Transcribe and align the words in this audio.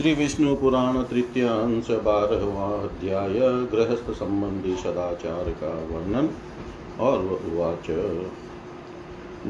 श्री 0.00 0.14
विष्णु 0.14 0.56
पुराण 0.56 1.02
तृतीय 1.02 1.44
अंश 1.44 1.90
बारहवा 1.90 2.66
अध्याय 2.66 3.40
गृहस्थ 3.40 4.10
संबंधी 4.10 4.76
सदाचार 4.76 5.44
का 5.44 5.68
वर्णन 5.68 6.28
और 7.00 7.18
उवाच। 7.18 8.12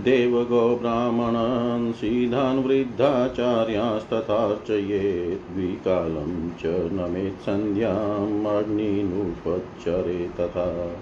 देवगो 0.05 0.77
ब्राह्मणान् 0.77 1.93
सीधान् 1.93 2.65
वृद्धाचार्यास्तथार्चयेत् 2.65 5.53
द्विकालं 5.53 6.51
च 6.51 6.89
नमेत् 6.93 7.49
अग्निनुपच्चरे 7.49 10.31
तथा। 10.41 10.97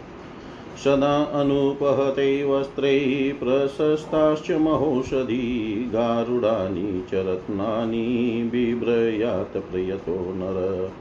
सदा 0.85 1.23
अनुपहते 1.23 2.45
वस्त्रैः 2.45 3.39
प्रशस्ताश्च 3.39 4.51
महौषधी 4.51 5.91
गारुडानि 5.93 7.07
च 7.11 7.15
रत्नानि 7.15 8.49
बिभ्रयात् 8.53 9.57
प्रियतो 9.57 10.35
नर। 10.37 10.93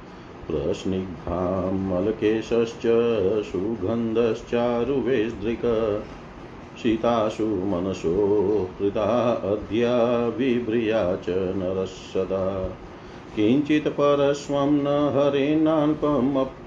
प्रस्निग्धामलकेशश्च 0.47 2.81
सुगन्धश्चारुवेदृक् 3.51 6.03
सीतासु 6.77 7.45
मनसो 7.45 8.69
हृदा 8.81 9.31
अद्या 9.31 10.29
बिभ्रिया 10.29 11.15
च 11.15 11.25
नरः 11.29 12.69
किञ्चित् 13.35 13.87
परस्वं 13.87 14.71
न 14.71 14.85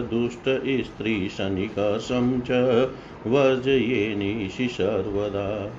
दुष्टस्त्रीशनिकषं 0.09 2.41
च 2.41 2.51
वर्जयेनिशि 3.27 4.67
सर्वदा। 4.67 5.71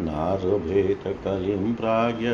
नारभेत 0.00 1.00
कलिं 1.06 1.74
प्राज्ञ 1.74 2.28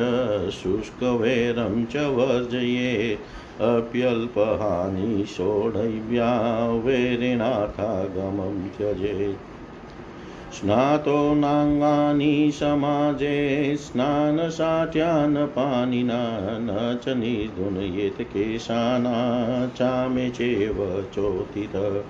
शुष्कवैरं 0.50 1.86
च 1.86 1.96
वर्जये। 1.96 3.18
अप्यल्पहानि 3.60 5.26
सोढव्या 5.26 6.72
वैरिणार्थागमं 6.84 8.68
त्यजेत् 8.68 9.47
स्नातो 10.52 11.34
नाङ्गानि 11.34 12.50
समाजे 12.54 13.76
स्नानसाट्यान्नपानिना 13.76 16.58
न 16.60 16.98
च 17.02 17.08
निर्धुनयेत् 17.08 18.22
केशाना 18.22 19.66
चामे 19.66 20.30
चेव 20.30 21.08
चोथित 21.14 22.04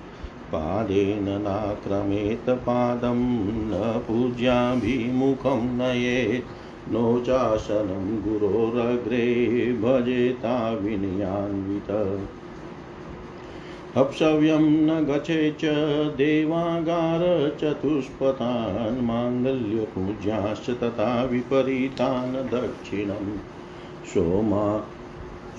पादेन 0.51 1.23
नाक्रमेत 1.23 2.49
पादं 2.49 3.45
न 3.45 4.03
पूज्याभिमुखं 4.07 5.77
नयेत्। 5.77 6.93
नो 6.93 7.19
चासनं 7.19 8.21
गुरोरग्रे 8.21 9.73
भजेता 9.73 10.71
विनयान्वित। 10.71 12.19
हप्सव्यं 13.95 14.65
न 14.87 14.95
गच्छे 15.05 15.35
च 15.61 15.69
देवागारचतुष्पथान् 16.17 18.99
माङ्गल्यपूज्याश्च 19.05 20.67
तथा 20.83 21.07
विपरीतान् 21.31 22.35
दक्षिणं 22.51 23.31
सोमा 24.11 24.67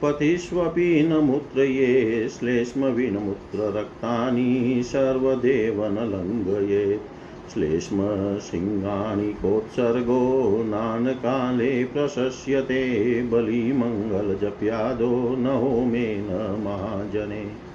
पथिष्वपि 0.01 1.03
न 1.03 1.13
मूत्रये 1.13 2.29
श्लेष्मविनमूत्ररक्तानि 2.29 4.81
सर्वदेव 4.85 5.85
न 5.85 5.93
लङ्घयेत् 5.93 7.53
श्लेष्मसिंहानि 7.53 9.33
कोत्सर्गो 9.33 10.63
नानकाले 10.65 11.83
प्रशस्यते 11.83 13.23
बलिमङ्गलजप्यादो 13.23 15.35
न 15.39 15.45
होमेन 15.45 16.59
महाजने। 16.63 17.67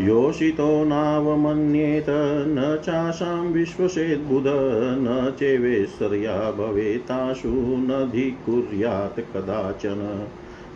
योषितो 0.00 0.84
नावमन्येत 0.84 2.06
न 2.48 2.80
चासां 2.84 3.46
विश्वसेद्बुध 3.46 4.44
न 4.46 5.34
चेवेश्वर्या 5.38 6.50
भवेताशु 6.50 7.52
न 7.54 8.08
धिकुर्यात् 8.12 9.20
कदाचन। 9.20 10.28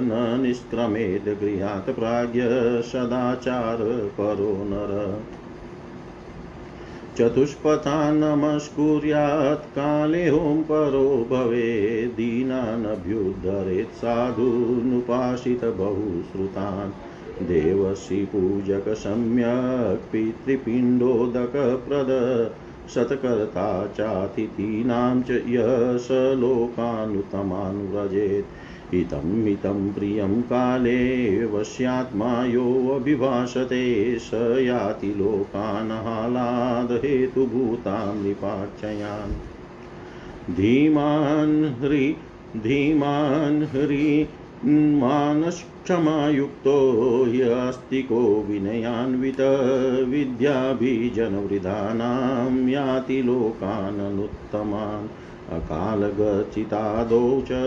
न 0.02 0.38
निष्क्रमेद 0.42 1.36
गृहात् 1.40 1.90
प्राज्ञ 1.90 2.42
सदाचारपरो 2.82 4.64
नर। 4.64 5.22
चतुष्पथा 7.18 8.12
नमस्कुर्यात् 8.12 9.58
काले 9.58 10.28
हों 10.28 10.62
परो 10.62 11.28
भवे 11.30 12.06
दीनानभ्युद्धरेत् 12.06 13.92
साधूनुपासित 13.92 15.64
बहुश्रुतान्। 15.64 17.46
देवसी 17.46 18.24
पूजक 18.24 18.84
सम्यक् 18.88 20.12
पितृपिण्डोदकप्रद 20.12 22.10
शतकर्ता 22.92 23.68
चातिथीनां 23.96 25.22
च 25.22 25.30
यश 25.54 26.08
लोकानुतमान् 26.40 27.80
व्रजेत् 27.92 28.92
हितं 28.94 29.30
हितं 29.46 29.78
प्रियं 29.92 30.34
काले 30.50 31.00
वश्यात्मा 31.46 32.44
योऽभिभाषते 32.44 33.80
स 34.18 34.30
याति 34.60 35.12
लोकान् 35.18 35.90
हालादहेतुभूतां 36.06 37.04
निपाचयान् 38.22 39.34
धीमान् 40.54 41.56
ह्रि 41.80 42.06
धीमान् 42.56 43.62
ह्री 43.74 44.06
मानक्षमायुक्तो 45.90 46.74
ह्यस्तिको 47.24 48.20
विनयान्वित 48.48 49.40
विद्याभिजनवृधानां 50.08 52.68
याति 52.68 53.20
लोकाननुत्तमान् 53.22 55.08
अकालगचितादौ 55.56 57.20
च 57.48 57.58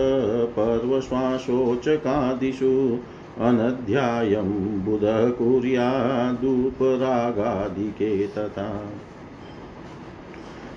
पर्वश्वासोचकादिषु 0.56 2.72
अनध्यायं 3.48 4.50
बुधः 4.84 5.24
तथा 8.36 8.68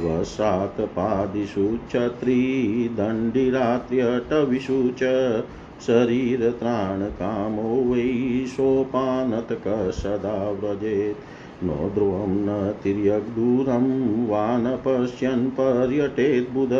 वसात् 0.00 0.80
पादिषु 0.80 1.78
छत्रीदण्डिरात्र्यटविषु 1.92 4.92
च 4.98 5.44
शरीरत्राणकामो 5.86 7.92
वै 7.92 8.46
सोपानतकः 8.46 9.90
सदा 9.90 10.50
व्रजेत्। 10.50 11.37
नो 11.62 11.90
ध्रुवं 11.94 12.28
न 12.28 12.74
तिर्यग्दूरं 12.82 13.86
वा 14.26 14.58
न 14.58 14.78
पश्यन् 14.86 15.50
पर्यटेद्बुध 15.50 16.72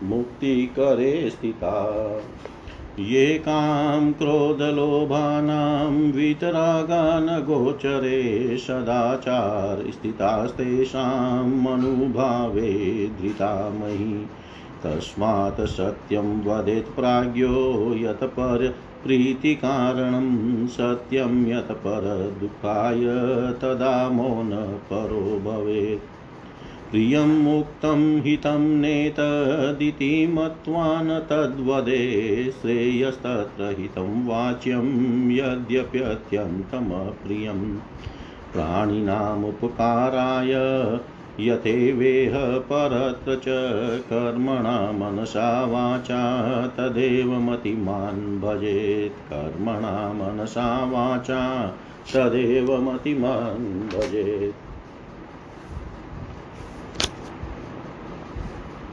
मुक्तिकरे 0.02 1.30
स्थिता। 1.30 2.22
ये 2.98 3.38
कां 3.38 4.12
क्रोधलोभानां 4.12 6.12
वीतरागानगोचरे 6.12 8.56
सदाचारस्थितास्तेषां 8.56 11.46
मनुभावे 11.46 13.10
धृतामयी 13.20 14.26
तस्मात् 14.84 15.60
सत्यं 15.60 16.44
वदेत् 16.44 16.96
प्राज्ञो 16.96 17.94
यत् 17.94 18.24
पर 18.24 18.74
प्रीतिकारणं 19.04 20.66
सत्यं 20.66 21.46
यत् 21.46 21.72
परदुःखाय 21.72 23.00
तदा 23.62 24.08
मौन 24.08 24.80
परो 24.92 25.42
भवेत्। 25.44 26.02
प्रियं 26.90 27.26
मुक्तं 27.26 28.20
हितं 28.20 28.58
नेतदिति 28.58 30.26
मत्वा 30.26 31.02
न 31.02 31.18
तद्वदे 31.18 32.52
श्रेयस्तत्र 32.62 33.76
हितं 33.78 34.26
वाच्यं 34.26 35.30
यद्यप्यत्यन्तमप्रियं। 35.30 37.78
प्राणिनामुपकाराय 38.52 40.54
यथेवेह 41.40 42.58
परत्र 42.58 43.36
च 43.36 43.44
कर्मणा 44.00 44.92
मनसा 44.92 45.64
वाचा, 45.64 46.66
तदेव 46.66 47.32
मतिमान् 47.32 48.40
भजेत्। 48.40 49.12
कर्मणा 49.12 50.12
मनसा 50.12 50.84
वाचा, 50.84 51.66
तदेव 52.14 52.76
मतिमान् 52.76 53.88
भजेत्। 53.88 54.54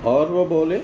और 0.06 0.28
वो 0.28 0.46
बोले, 0.46 0.78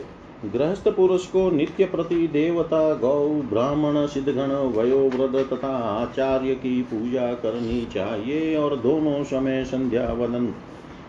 गृहस्थ 0.46 0.88
पुरुष 0.88 1.28
को 1.28 1.52
नित्य 1.52 1.86
प्रति 1.86 2.28
देवता, 2.28 2.94
गौ, 2.94 3.30
ब्राह्मण, 3.30 4.06
सिद्धगण, 4.06 4.52
वयोवृद्ध 4.52 5.54
तथा 5.54 5.78
आचार्य 5.78 6.56
की 6.56 6.82
पूजा 6.82 7.34
करनी 7.34 7.86
चाहिए 7.86 8.58
और 8.58 8.76
दोनों 8.76 9.24
समय 9.24 9.66
संध्या 9.66 10.14
वदन 10.14 10.54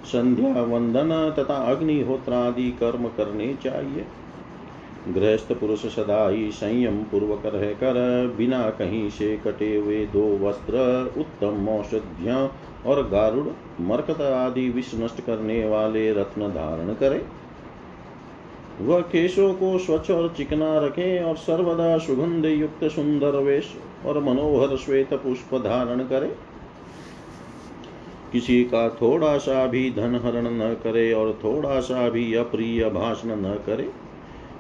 संध्या 0.07 0.63
वंदन 0.63 1.11
तथा 1.39 1.55
अग्निहोत्रादि 1.67 2.71
कर्म 2.71 3.09
करने 3.09 3.55
चाहिए। 3.65 4.05
गृहस्थ 5.09 5.53
पुरुष 5.53 5.85
सदा 5.87 6.29
ही 6.29 6.51
संयम 6.51 7.03
पूर्वक 7.03 7.43
रह 7.47 7.73
कर 7.73 7.99
बिना 8.39 8.63
कहीं 8.71 9.09
से 9.11 9.37
कटे 9.37 9.77
हुए 9.77 10.05
दो 10.07 10.25
वस्त्र, 10.39 10.77
उत्तम 11.19 11.69
औषधियाँ 11.69 12.41
और 12.87 13.03
गारुड़, 13.09 13.49
मरकत 13.83 14.21
आदि 14.21 14.69
विष 14.69 14.95
नष्ट 14.95 15.21
करने 15.21 15.65
वाले 15.69 16.13
रत्न 16.13 16.49
धारण 16.49 16.95
करे। 16.95 17.25
वह 18.81 19.01
केशों 19.01 19.53
को 19.55 19.79
स्वच्छ 19.79 20.11
और 20.11 20.35
चिकना 20.37 20.79
रखे 20.79 21.23
और 21.25 21.37
सर्वदा 21.37 21.97
सुगंध 21.99 22.45
युक्त 22.45 22.85
सुंदर 22.85 23.37
वेश 23.37 23.73
और 24.07 24.19
मनोहर 24.25 24.77
श्वेत 24.77 25.15
पुष्प 25.15 25.55
धारण 25.59 26.01
करे। 26.01 26.35
किसी 28.37 28.65
का 28.65 28.89
थोड़ा 28.89 29.39
सा 29.39 29.67
भी 29.67 29.91
धन 29.91 30.21
हरण 30.25 30.47
न 30.51 30.77
करे 30.85 31.13
और 31.13 31.41
थोड़ा 31.45 31.81
सा 31.81 32.09
भी 32.09 32.35
अप्रिय 32.35 32.85
भाषण 32.85 33.29
न 33.29 33.63
करे। 33.67 33.89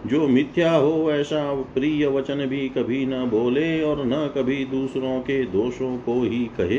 जो 0.06 0.28
मिथ्या 0.28 0.72
हो 0.74 1.12
ऐसा 1.12 1.54
प्रिय 1.54 2.06
वचन 2.06 2.46
भी 2.46 2.68
कभी 2.68 3.06
न 3.06 3.24
बोले 3.24 3.82
और 3.82 4.06
न 4.06 4.30
कभी 4.34 4.64
दूसरों 4.64 5.20
के 5.20 5.44
दोषों 5.44 5.98
को 5.98 6.22
ही 6.22 6.44
कहे। 6.44 6.78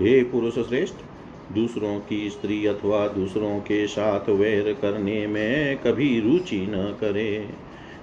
हे 0.00 0.22
पुरुष 0.22 0.54
श्रेष्ठ, 0.54 0.94
दूसरों 1.52 2.00
की 2.00 2.30
स्त्री 2.30 2.66
अथवा 2.66 3.08
दूसरों 3.08 3.58
के 3.58 3.86
साथ 3.86 4.28
वैर 4.28 4.72
करने 4.72 5.26
में 5.26 5.76
कभी 5.76 6.20
रुचि 6.20 6.66
न 6.70 6.96
करे। 7.00 7.48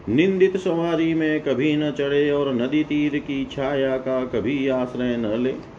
निंदित 0.09 0.57
सवारी 0.57 1.13
में 1.13 1.41
कभी 1.41 1.75
न 1.75 1.91
चढ़े 1.91 2.31
और 2.31 2.53
नदी 2.53 2.83
तीर 2.83 3.19
की 3.19 3.47
छाया 3.51 3.97
का 3.97 4.25
कभी 4.25 4.67
आश्रय 4.67 5.17
न 5.17 5.25
ले। 5.25 5.78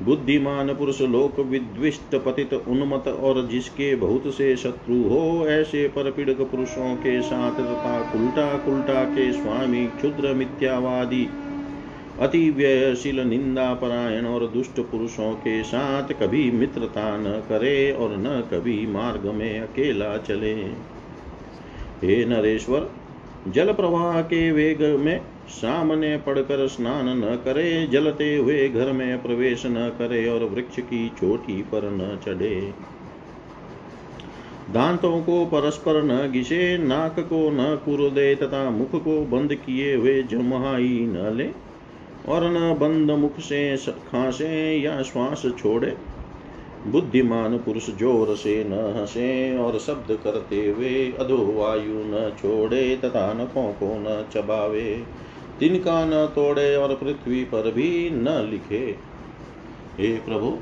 बुद्धिमान 0.00 0.74
पुरुष 0.74 1.00
लोक 1.00 1.38
विद्विष्ट 1.40 2.14
पतित 2.16 2.52
उन्मत 2.54 3.08
और 3.08 3.46
जिसके 3.46 3.94
बहुत 3.94 4.22
से 4.26 4.56
शत्रु 4.56 4.96
हो, 5.02 5.46
ऐसे 5.48 5.88
पर 5.88 6.10
पीड़क 6.10 6.40
पुरुषों 6.40 6.94
के 6.96 7.20
साथ 7.22 7.52
तथा 7.52 8.00
कुलटा 8.12 8.46
कुलटा 8.58 9.04
के 9.04 9.32
स्वामी, 9.32 9.84
क्षुद्र 9.86 10.34
मिथ्यावादी, 10.34 11.28
अति 12.20 12.50
व्ययशील 12.50 13.20
निंदा 13.20 13.74
परायण 13.74 14.26
और 14.26 14.46
दुष्ट 14.46 14.80
पुरुषों 14.80 15.32
के 15.34 15.62
साथ 15.62 16.12
कभी 16.12 16.50
मित्रता 16.50 17.16
न 17.16 17.42
करे 17.48 17.92
और 17.92 18.16
न 18.16 18.40
कभी 18.52 18.86
मार्ग 18.86 19.26
में 19.26 19.60
अकेला 19.60 20.16
चले। 20.18 20.54
हे 22.02 22.24
नरेश्वर, 22.24 22.90
जल 23.48 23.72
प्रवाह 23.72 24.20
के 24.22 24.50
वेग 24.52 24.82
में 24.82 25.20
सामने 25.48 26.16
पड़कर 26.16 26.66
स्नान 26.68 27.08
न 27.18 27.36
करे, 27.44 27.86
जलते 27.86 28.36
हुए 28.36 28.68
घर 28.68 28.92
में 28.92 29.22
प्रवेश 29.22 29.66
न 29.66 29.88
करे 29.98 30.26
और 30.28 30.44
वृक्ष 30.44 30.78
की 30.80 31.08
चोटी 31.08 31.62
पर 31.62 31.90
न 31.90 32.18
चढ़े। 32.26 32.54
दांतों 34.70 35.20
को 35.22 35.44
परस्पर 35.46 36.02
न 36.02 36.30
घिसे, 36.32 36.78
नाक 36.78 37.20
को 37.20 37.50
न 37.50 37.76
कुर 37.76 38.10
दे 38.10 38.34
तथा 38.34 38.70
मुख 38.70 38.90
को 39.04 39.20
बंद 39.26 39.54
किए 39.54 39.94
हुए 39.94 40.22
जमहाई 40.22 40.98
न 41.08 41.32
ले 41.36 41.48
और 42.28 42.44
न 42.50 42.74
बंद 42.78 43.10
मुख 43.10 43.38
से 43.38 43.76
खांसे 43.76 44.76
या 44.76 45.02
श्वास 45.02 45.42
छोड़े। 45.58 45.96
बुद्धिमान 46.86 47.56
पुरुष 47.58 47.90
ज़ोर 47.90 48.34
से 48.36 48.64
न 48.64 48.72
हंसे 48.96 49.56
और 49.58 49.78
शब्द 49.78 50.18
करते 50.24 50.68
हुए 50.68 51.12
अधो 51.12 51.36
वायु 51.36 52.02
न 52.04 52.32
छोड़े 52.42 52.96
तथा 52.96 53.32
नखों 53.32 53.72
को 53.72 53.88
न 53.98 54.24
चबावे। 54.32 54.92
तिनका 55.60 56.04
न 56.04 56.26
तोड़े 56.26 56.76
और 56.76 56.94
पृथ्वी 56.94 57.44
पर 57.44 57.70
भी 57.72 58.10
न 58.10 58.28
लिखे। 58.50 58.96
हे 59.98 60.16
प्रभु, 60.16 60.56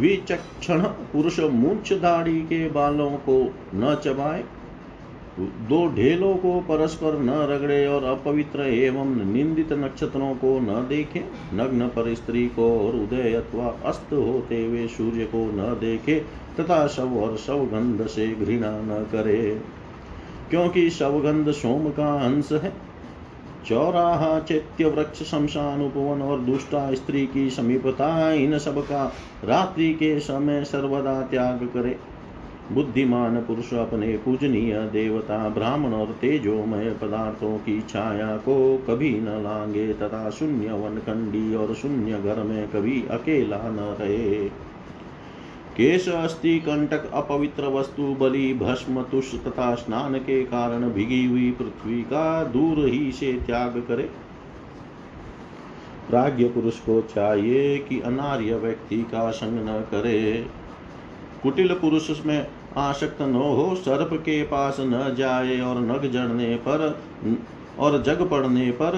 विचक्षण 0.00 0.80
पुरुष 0.82 1.40
मूर्छ 1.40 1.92
दाढ़ी 1.92 2.40
के 2.40 2.70
बालों 2.70 3.10
को 3.10 3.54
न 3.74 4.00
चबाए, 4.04 4.44
दो 5.40 5.94
ढेलों 5.94 6.36
को 6.36 6.60
परस्पर 6.60 7.18
न 7.18 7.30
रगड़े 7.30 7.86
और 7.86 8.04
अपवित्र 8.04 8.60
एवं 8.60 9.32
निंदित 9.32 9.72
नक्षत्रों 9.72 10.34
को 10.34 10.60
न 10.60 10.86
देखे, 10.88 11.24
नग्न 11.54 11.86
पर 11.86 12.14
स्त्री 12.14 12.48
को 12.48 12.88
और 12.88 12.96
उदय 12.96 13.32
अथवा 13.32 13.66
अस्त 13.84 14.12
होते 14.12 14.64
हुए 14.64 14.86
सूर्य 14.86 15.24
को 15.24 15.38
न 15.38 15.78
देखे, 15.80 16.20
तथा 16.60 16.86
शव 16.86 17.18
और 17.18 17.36
शवगंध 17.36 18.06
से 18.06 18.26
घृणा 18.28 18.80
न 18.80 19.06
करे। 19.12 19.60
क्योंकि 20.50 20.90
शवगंध 20.90 21.50
सोम 21.50 21.90
का 21.90 22.14
अंश 22.24 22.52
है 22.52 22.89
चौराहा 23.66 24.40
चैत्य 24.40 24.84
वृक्ष 24.84 25.22
शमशान 25.22 25.82
उपवन 25.82 26.22
और 26.22 26.40
दुष्टा 26.40 26.94
स्त्री 26.94 27.26
की 27.26 27.50
समीपता 27.50 28.32
इन 28.32 28.58
सब 28.58 28.80
का 28.82 29.12
रात्रि 29.44 29.94
के 29.94 30.20
समय 30.20 30.64
सर्वदा 30.64 31.22
त्याग 31.22 31.70
करे। 31.74 31.98
बुद्धिमान 32.72 33.36
पुरुष 33.40 33.74
अपने 33.74 34.16
पूजनीय 34.16 34.74
देवता, 34.92 35.48
ब्राह्मण 35.48 35.92
और 35.92 36.06
तेजोमय 36.06 36.90
पदार्थों 36.90 37.58
की 37.58 37.80
छाया 37.80 38.36
को 38.36 38.84
कभी 38.88 39.20
न 39.20 39.42
लांगे 39.42 39.92
तथा 39.92 40.30
शून्य 40.30 40.72
वनखंडी 40.72 41.54
और 41.54 41.74
शून्य 41.74 42.12
घर 42.12 42.42
में 42.42 42.68
कभी 42.68 43.04
अकेला 43.10 43.56
न 43.56 43.96
रहे। 44.00 44.69
केश 45.76 46.08
अस्थि 46.08 46.58
कंटक 46.58 47.10
अपवित्र 47.12 47.68
वस्तु 47.68 48.02
बलि 48.14 48.52
भस्म 48.54 49.02
तुष 49.02 49.34
तथा 49.44 49.74
स्नान 49.74 50.14
के 50.18 50.42
कारण 50.44 50.88
भिगी 50.90 51.24
हुई 51.26 51.50
पृथ्वी 51.50 52.02
का 52.02 52.44
दूर 52.44 52.84
ही 52.86 53.12
से 53.12 53.32
त्याग 53.46 53.78
करे। 53.88 54.08
प्राज्ञ 56.10 56.44
पुरुष 56.44 56.78
को 56.78 57.00
चाहिए 57.14 57.78
कि 57.78 58.00
अनार्य 58.00 58.56
व्यक्ति 58.56 59.02
का 59.02 59.30
संग 59.30 59.68
न 59.68 59.80
करे। 59.90 60.46
कुटिल 61.42 61.74
पुरुष 61.74 62.24
में 62.26 62.46
आसक्त 62.76 63.22
न 63.22 63.34
हो, 63.34 63.74
सर्प 63.74 64.14
के 64.14 64.42
पास 64.42 64.76
न 64.80 65.14
जाए 65.18 65.60
और 65.60 65.80
नग 65.80 66.10
जड़ने 66.12 66.54
पर 66.68 67.00
और 67.78 68.02
जग 68.02 68.28
पड़ने 68.28 68.70
पर 68.72 68.96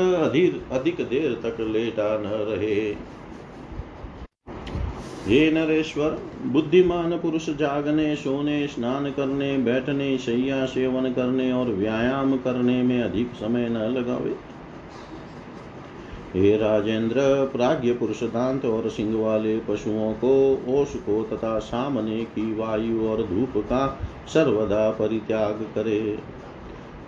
अधिक 0.73 1.00
देर 1.00 1.33
तक 1.43 1.61
लेटा 1.61 2.17
न 2.19 2.26
रहे। 2.49 2.95
हे 5.26 5.50
नरेश्वर, 5.50 6.19
बुद्धिमान 6.43 7.19
पुरुष 7.19 7.50
जागने, 7.50 8.17
सोने, 8.17 8.67
स्नान 8.67 9.11
करने, 9.11 9.59
बैठने, 9.59 10.19
शैया 10.19 10.67
सेवन 10.67 11.12
करने 11.12 11.52
और 11.52 11.67
व्यायाम 11.67 12.37
करने 12.37 12.83
में 12.83 13.02
अधिक 13.02 13.33
समय 13.35 13.69
न 13.69 13.76
लगावे। 13.76 14.35
हे 16.35 16.57
राजेंद्र 16.57 17.14
प्राज्ञ 17.57 17.93
पुरुष 17.93 18.23
दांत 18.23 18.64
और 18.64 18.91
सिंह 18.91 19.23
वाले 19.23 19.59
पशुओं 19.59 20.12
को 20.12 20.62
ओष 20.69 20.97
को 20.97 21.29
तथा 21.33 21.59
सामने 21.59 22.25
की 22.25 22.55
वायु 22.55 23.09
और 23.09 23.23
धूप 23.23 23.52
का 23.57 24.00
सर्वदा 24.35 24.91
परित्याग 24.91 25.67
करे। 25.75 26.19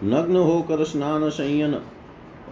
नग्न 0.04 0.36
होकर 0.36 0.84
स्नान 0.84 1.28
संयन 1.30 1.74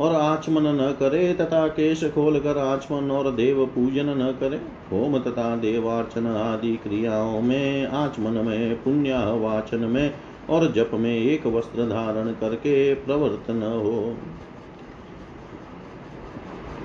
और 0.00 0.14
आचमन 0.14 0.62
न 0.62 0.96
करे 1.00 1.34
तथा 1.34 1.66
केश 1.68 2.04
खोल 2.04 2.40
कर 2.40 2.58
आचमन 2.58 3.10
और 3.10 3.30
देव 3.32 3.66
पूजन 3.66 4.06
न 4.06 4.36
करे, 4.40 4.56
होम 4.92 5.18
तथा 5.18 5.56
देवार्चन 5.56 6.26
आदि 6.26 6.76
क्रियाओं 6.76 7.40
में, 7.40 7.86
आचमन 7.86 8.46
में 8.46 8.82
पुण्य 8.82 9.12
वाचन 9.14 9.78
में 9.78 10.14
और 10.50 10.72
जप 10.72 10.90
में 10.94 11.14
एक 11.14 11.46
वस्त्र 11.46 11.88
धारण 11.88 12.32
करके 12.32 12.94
प्रवर्तन 12.94 13.62
हो। 13.62 14.16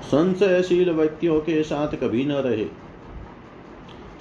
संशयशील 0.02 0.90
व्यक्तियों 0.90 1.40
के 1.40 1.62
साथ 1.62 1.88
कभी 1.88 2.24
न 2.24 2.32
रहे। 2.32 2.64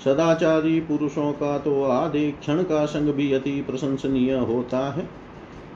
सदाचारी 0.04 0.80
पुरुषों 0.80 1.32
का 1.32 1.58
तो 1.58 1.84
आधे 1.84 2.32
क्षण 2.32 2.64
का 2.64 2.86
संग 2.86 3.14
भी 3.14 3.34
अति 3.34 3.62
प्रशंसनीय 3.62 4.34
होता 4.34 4.92
है। 4.92 5.27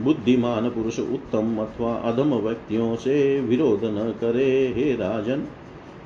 बुद्धिमान 0.04 0.70
पुरुष 0.70 1.00
उत्तम 1.00 1.56
अथवा 1.58 1.94
अधम 1.94 2.34
व्यक्तियों 2.36 2.96
से 2.96 3.40
विरोध 3.42 3.86
न 3.86 4.14
करे, 4.22 4.74
हे 4.78 4.94
राजन। 4.94 5.48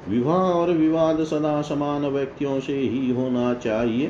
विवाह 0.10 0.52
और 0.52 0.72
विवाद 0.72 1.24
सदा 1.24 1.62
समान 1.62 2.06
व्यक्तियों 2.06 2.60
से 2.60 2.78
ही 2.78 3.12
होना 3.12 3.54
चाहिए। 3.54 4.08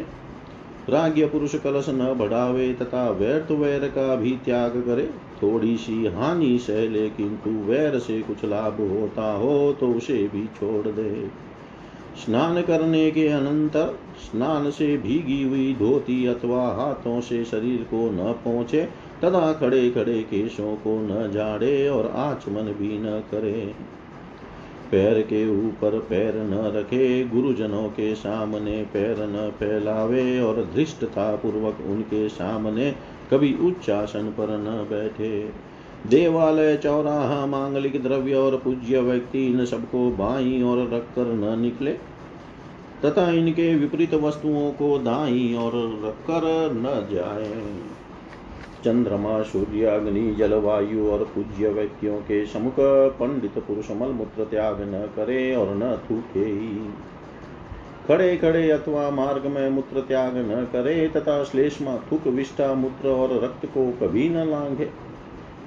प्राज्ञ 0.85 1.25
पुरुष 1.25 1.55
कलश 1.55 1.85
न 1.89 2.13
बढ़ावे 2.19 2.73
तथा 2.73 3.09
व्यर्थ 3.09 3.51
वैर 3.51 3.87
का 3.89 4.15
भी 4.15 4.31
त्याग 4.45 4.71
करे। 4.85 5.09
थोड़ी 5.43 5.77
सी 5.77 6.05
हानि 6.07 6.57
सह 6.59 6.89
ले 6.89 7.09
किंतु 7.09 7.49
वैर 7.49 7.97
से 7.99 8.21
कुछ 8.21 8.45
लाभ 8.45 8.77
होता 8.91 9.31
हो 9.33 9.75
तो 9.79 9.87
उसे 9.87 10.17
भी 10.27 10.45
छोड़ 10.47 10.87
दे। 10.87 11.27
स्नान 12.17 12.61
करने 12.61 13.09
के 13.11 13.27
अनंतर 13.27 13.97
स्नान 14.17 14.69
से 14.71 14.97
भीगी 14.97 15.41
हुई 15.43 15.73
धोती 15.73 16.25
अथवा 16.25 16.67
हाथों 16.67 17.19
से 17.21 17.43
शरीर 17.45 17.81
को 17.83 18.09
न 18.11 18.33
पहुँचे 18.45 18.87
तथा 19.23 19.53
खड़े 19.53 19.89
खड़े 19.89 20.21
केशों 20.23 20.75
को 20.75 20.99
न 21.01 21.31
झाड़े 21.31 21.87
और 21.89 22.11
आचमन 22.15 22.71
भी 22.73 22.97
न 22.99 23.19
करे। 23.31 23.73
पैर 24.91 25.21
के 25.21 25.67
ऊपर 25.67 25.99
पैर 25.99 26.35
न 26.35 26.71
रखे, 26.75 27.23
गुरुजनों 27.23 27.87
के 27.89 28.15
सामने 28.15 28.81
पैर 28.93 29.17
न 29.19 29.51
फैलावे 29.59 30.39
और 30.39 30.69
धृष्टता 30.75 31.35
पूर्वक 31.35 31.77
उनके 31.85 32.29
सामने 32.29 32.91
कभी 33.31 33.53
उच्च 33.61 33.89
आसन 33.89 34.29
पर 34.29 34.57
न 34.57 34.87
बैठे। 34.89 35.49
देवालय, 36.07 36.75
चौराहा, 36.77 37.45
मांगलिक 37.45 38.03
द्रव्य 38.03 38.33
और 38.33 38.57
पूज्य 38.57 38.99
व्यक्ति 38.99 39.45
इन 39.47 39.65
सबको 39.65 40.09
बाई 40.11 40.61
और 40.61 40.93
रखकर 40.93 41.33
न 41.33 41.59
निकले, 41.59 41.91
तथा 43.05 43.29
इनके 43.31 43.75
विपरीत 43.75 44.13
वस्तुओं 44.13 44.71
को 44.71 44.97
दाई 44.97 45.55
और 45.59 45.71
रखकर 46.05 46.71
न 46.73 47.15
जाए। 47.15 47.63
चंद्रमा 48.85 49.41
सूर्य 49.41 49.85
अग्नि 49.85 50.33
जलवायु 50.33 51.09
और 51.09 51.23
पूज्य 51.35 51.69
व्यक्तियों 51.69 52.17
के 52.17 52.45
समुख 52.45 52.75
पंडित 53.19 53.57
पुरुष 53.57 53.91
मल 53.91 54.11
मूत्र 54.11 54.43
त्याग 54.43 54.81
न 54.81 55.09
करे 55.15 55.55
और 55.55 55.75
न 55.75 55.99
थूके 56.05 56.55
खड़े 58.07 58.37
खड़े 58.37 58.69
अथवा 58.71 59.09
मार्ग 59.09 59.45
में 59.45 59.69
मूत्र 59.69 60.01
त्याग 60.01 60.37
न 60.37 60.67
करे 60.73 61.07
तथा 61.07 61.43
श्लेष्मा, 61.43 61.97
थुक, 62.11 62.27
विष्ठा, 62.27 62.73
मूत्र 62.73 63.07
और 63.07 63.43
रक्त 63.43 63.65
को 63.65 63.85
कभी 64.01 64.29
न 64.29 64.43
लांघे। 64.49 64.89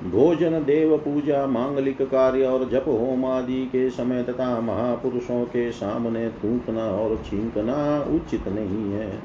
भोजन, 0.05 0.65
देव 0.65 0.97
पूजा, 0.97 1.47
मांगलिक 1.47 2.03
कार्य 2.03 2.45
और 2.45 2.69
जप, 2.69 2.85
होम 2.89 3.25
आदि 3.25 3.65
के 3.67 3.91
समय 3.91 4.23
तथा 4.23 4.61
महापुरुषों 4.61 5.45
के 5.45 5.71
सामने 5.73 6.29
थूकना 6.29 6.85
और 6.85 7.17
छींकना 7.17 8.03
उचित 8.17 8.49
नहीं 8.49 8.93
है। 8.93 9.23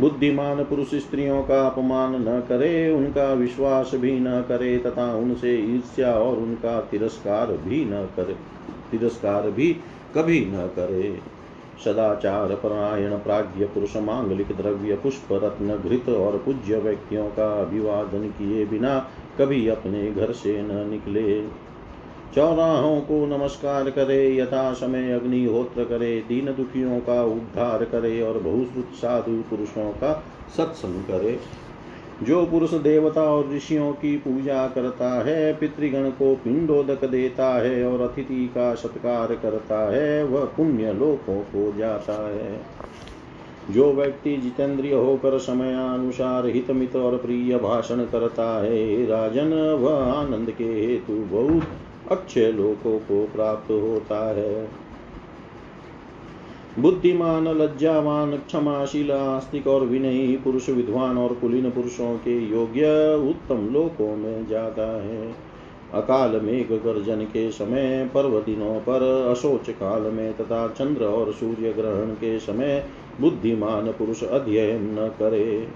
बुद्धिमान 0.00 0.64
पुरुष 0.64 0.94
स्त्रियों 0.94 1.42
का 1.42 1.66
अपमान 1.66 2.14
न 2.28 2.40
करे, 2.40 2.92
उनका 2.92 3.32
विश्वास 3.32 3.90
भी 3.94 4.20
न 4.20 4.40
करे, 4.48 4.78
तथा 4.78 5.14
उनसे 5.16 5.56
ईर्ष्या 5.56 6.12
और 6.12 6.36
उनका 6.36 6.80
तिरस्कार 6.80 7.46
भी 7.46 7.84
न 7.84 8.04
करे, 8.16 8.36
तिरस्कार 8.90 9.50
भी 9.50 9.72
कभी 10.14 10.40
न 10.46 10.66
करे। 10.66 11.18
सदाचार 11.84 12.54
परायण 12.54 13.10
प्राज्ञ 13.10 13.64
पुरुष 13.64 13.96
मांगलिक 13.96 14.48
द्रव्य, 14.56 14.94
पुष्प, 14.94 15.28
रत्न, 15.32 15.76
घृत 15.76 16.08
और 16.08 16.36
पूज्य 16.38 16.78
व्यक्तियों 16.78 17.28
का 17.28 17.60
अभिवादन 17.60 18.28
किए 18.28 18.64
बिना 18.66 18.98
कभी 19.38 19.68
अपने 19.68 20.10
घर 20.12 20.32
से 20.32 20.62
न 20.62 20.88
निकले। 20.90 21.40
चौराहों 22.36 23.00
को 23.00 23.26
नमस्कार 23.26 23.90
करे, 23.90 24.36
यथा 24.36 24.72
समय 24.72 25.12
अग्निहोत्र 25.12 25.84
करे, 25.84 26.24
दीन 26.28 26.46
दुखियों 26.46 27.00
का 27.00 27.24
उद्धार 27.24 27.84
करे 27.84 28.22
और 28.22 28.38
बहुश्रुत 28.38 28.84
साधु 28.84 29.42
पुरुषों 29.50 29.92
का 29.92 30.24
सत्संग 30.56 31.02
करे। 31.02 31.38
जो 32.22 32.46
पुरुष 32.46 32.74
देवता 32.74 33.22
और 33.22 33.54
ऋषियों 33.54 33.92
की 33.92 34.16
पूजा 34.16 34.66
करता 34.66 35.24
है, 35.24 35.54
पितृगण 35.54 36.10
को 36.10 36.34
पिंडोदक 36.34 37.04
देता 37.04 37.54
है 37.62 37.86
और 37.86 38.00
अतिथि 38.00 38.46
का 38.54 38.74
सत्कार 38.74 39.34
करता 39.34 39.92
है, 39.92 40.24
वह 40.24 40.44
पुण्य 40.44 40.92
लोकों 40.92 41.40
को 41.40 41.78
जाता 41.78 42.28
है। 42.28 42.60
जो 43.70 43.92
व्यक्ति 43.92 44.36
जितेंद्रिय 44.36 44.94
होकर 44.94 45.38
समयानुसार 45.38 46.46
हितमित 46.46 46.96
और 46.96 47.16
प्रिय 47.16 47.56
भाषण 47.56 47.96
करता 47.96 48.62
है 48.62 49.06
राजन, 49.06 49.76
वह 49.80 50.04
आनंद 50.04 50.50
के 50.50 50.64
हेतु 50.64 51.12
बहुत 51.12 51.62
अक्षय 52.10 52.52
लोकों 52.52 52.98
को 52.98 53.28
प्राप्त 53.34 53.70
होता 53.70 54.34
है। 54.34 54.68
बुद्धिमान, 56.78 57.48
लज्जावान, 57.48 58.36
क्षमाशील, 58.36 59.12
आस्तिक 59.12 59.66
और 59.66 59.80
विनयी 59.80 60.36
पुरुष, 60.36 60.68
विद्वान 60.68 61.18
और 61.18 61.34
कुलीन 61.34 61.70
पुरुषों 61.70 62.16
के 62.16 62.38
योग्य 62.38 63.14
उत्तम 63.30 63.68
लोकों 63.72 64.16
में 64.16 64.46
जाता 64.46 65.02
है। 65.02 65.34
अकाल 65.94 66.40
मेघ 66.40 66.72
गर्जन 66.72 67.20
के 67.20 67.50
समय 67.50 68.10
पर्व 68.14 68.40
दिनों 68.40 68.80
पर, 68.80 69.26
अशोच 69.30 69.70
काल 69.70 70.02
में 70.02 70.36
तथा 70.36 70.68
चंद्र 70.68 71.04
और 71.04 71.32
सूर्य 71.32 71.72
ग्रहण 71.72 72.06
के 72.06 72.38
समय 72.38 72.86
बुद्धिमान 73.20 73.92
पुरुष 73.92 74.24
अध्ययन 74.24 74.82
न 74.82 75.08
करे। 75.18 75.68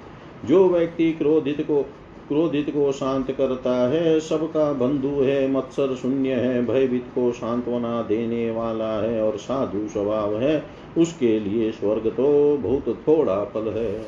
जो 0.44 0.68
व्यक्ति 0.68 1.12
क्रोधित 1.12 1.60
को 1.60 1.86
क्रोधित 2.30 2.70
को 2.70 2.92
शांत 2.92 3.30
करता 3.30 3.88
है, 3.88 4.20
सबका 4.20 4.72
बंधु 4.72 5.08
है, 5.08 5.50
मत्सर 5.50 5.94
शून्य 5.94 6.32
है, 6.32 6.66
भयभीत 6.66 7.04
को 7.14 7.32
सांत्वना 7.32 8.02
देने 8.02 8.50
वाला 8.50 9.02
है 9.02 9.22
और 9.22 9.36
साधु 9.36 9.88
स्वभाव 9.88 10.38
है, 10.38 10.64
उसके 10.98 11.40
लिए 11.40 11.72
स्वर्ग 11.72 12.06
तो 12.06 12.56
बहुत 12.56 12.98
थोड़ा 13.08 13.44
फल 13.44 13.60
है। 13.60 14.06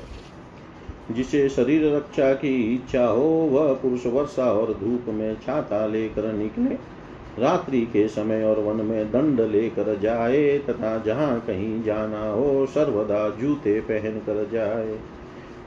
जिसे 1.11 1.49
शरीर 1.49 1.97
रक्षा 1.97 2.35
की 2.35 2.75
इच्छा 2.75 3.07
हो, 3.07 3.49
वह 3.52 3.73
पुरुष 3.73 4.07
वर्षा 4.07 4.52
और 4.52 4.67
धूप 4.67 5.05
में 5.09 5.35
छाता 5.35 5.87
लेकर 5.87 6.33
निकले। 6.33 7.02
रात्रि 7.43 7.81
के 7.81 8.09
समय 8.09 8.45
और 8.45 8.61
वन 8.61 8.87
में 8.87 9.12
दंड 9.12 9.41
लेकर 9.41 9.99
जाए, 9.99 10.59
तथा 10.59 10.99
जहाँ 10.99 11.41
कहीं 11.41 11.83
जाना 11.83 12.31
हो, 12.31 12.67
सर्वदा 12.67 13.31
जूते 13.31 13.81
पहन 13.81 14.19
कर 14.19 14.49
जाए। 14.52 14.99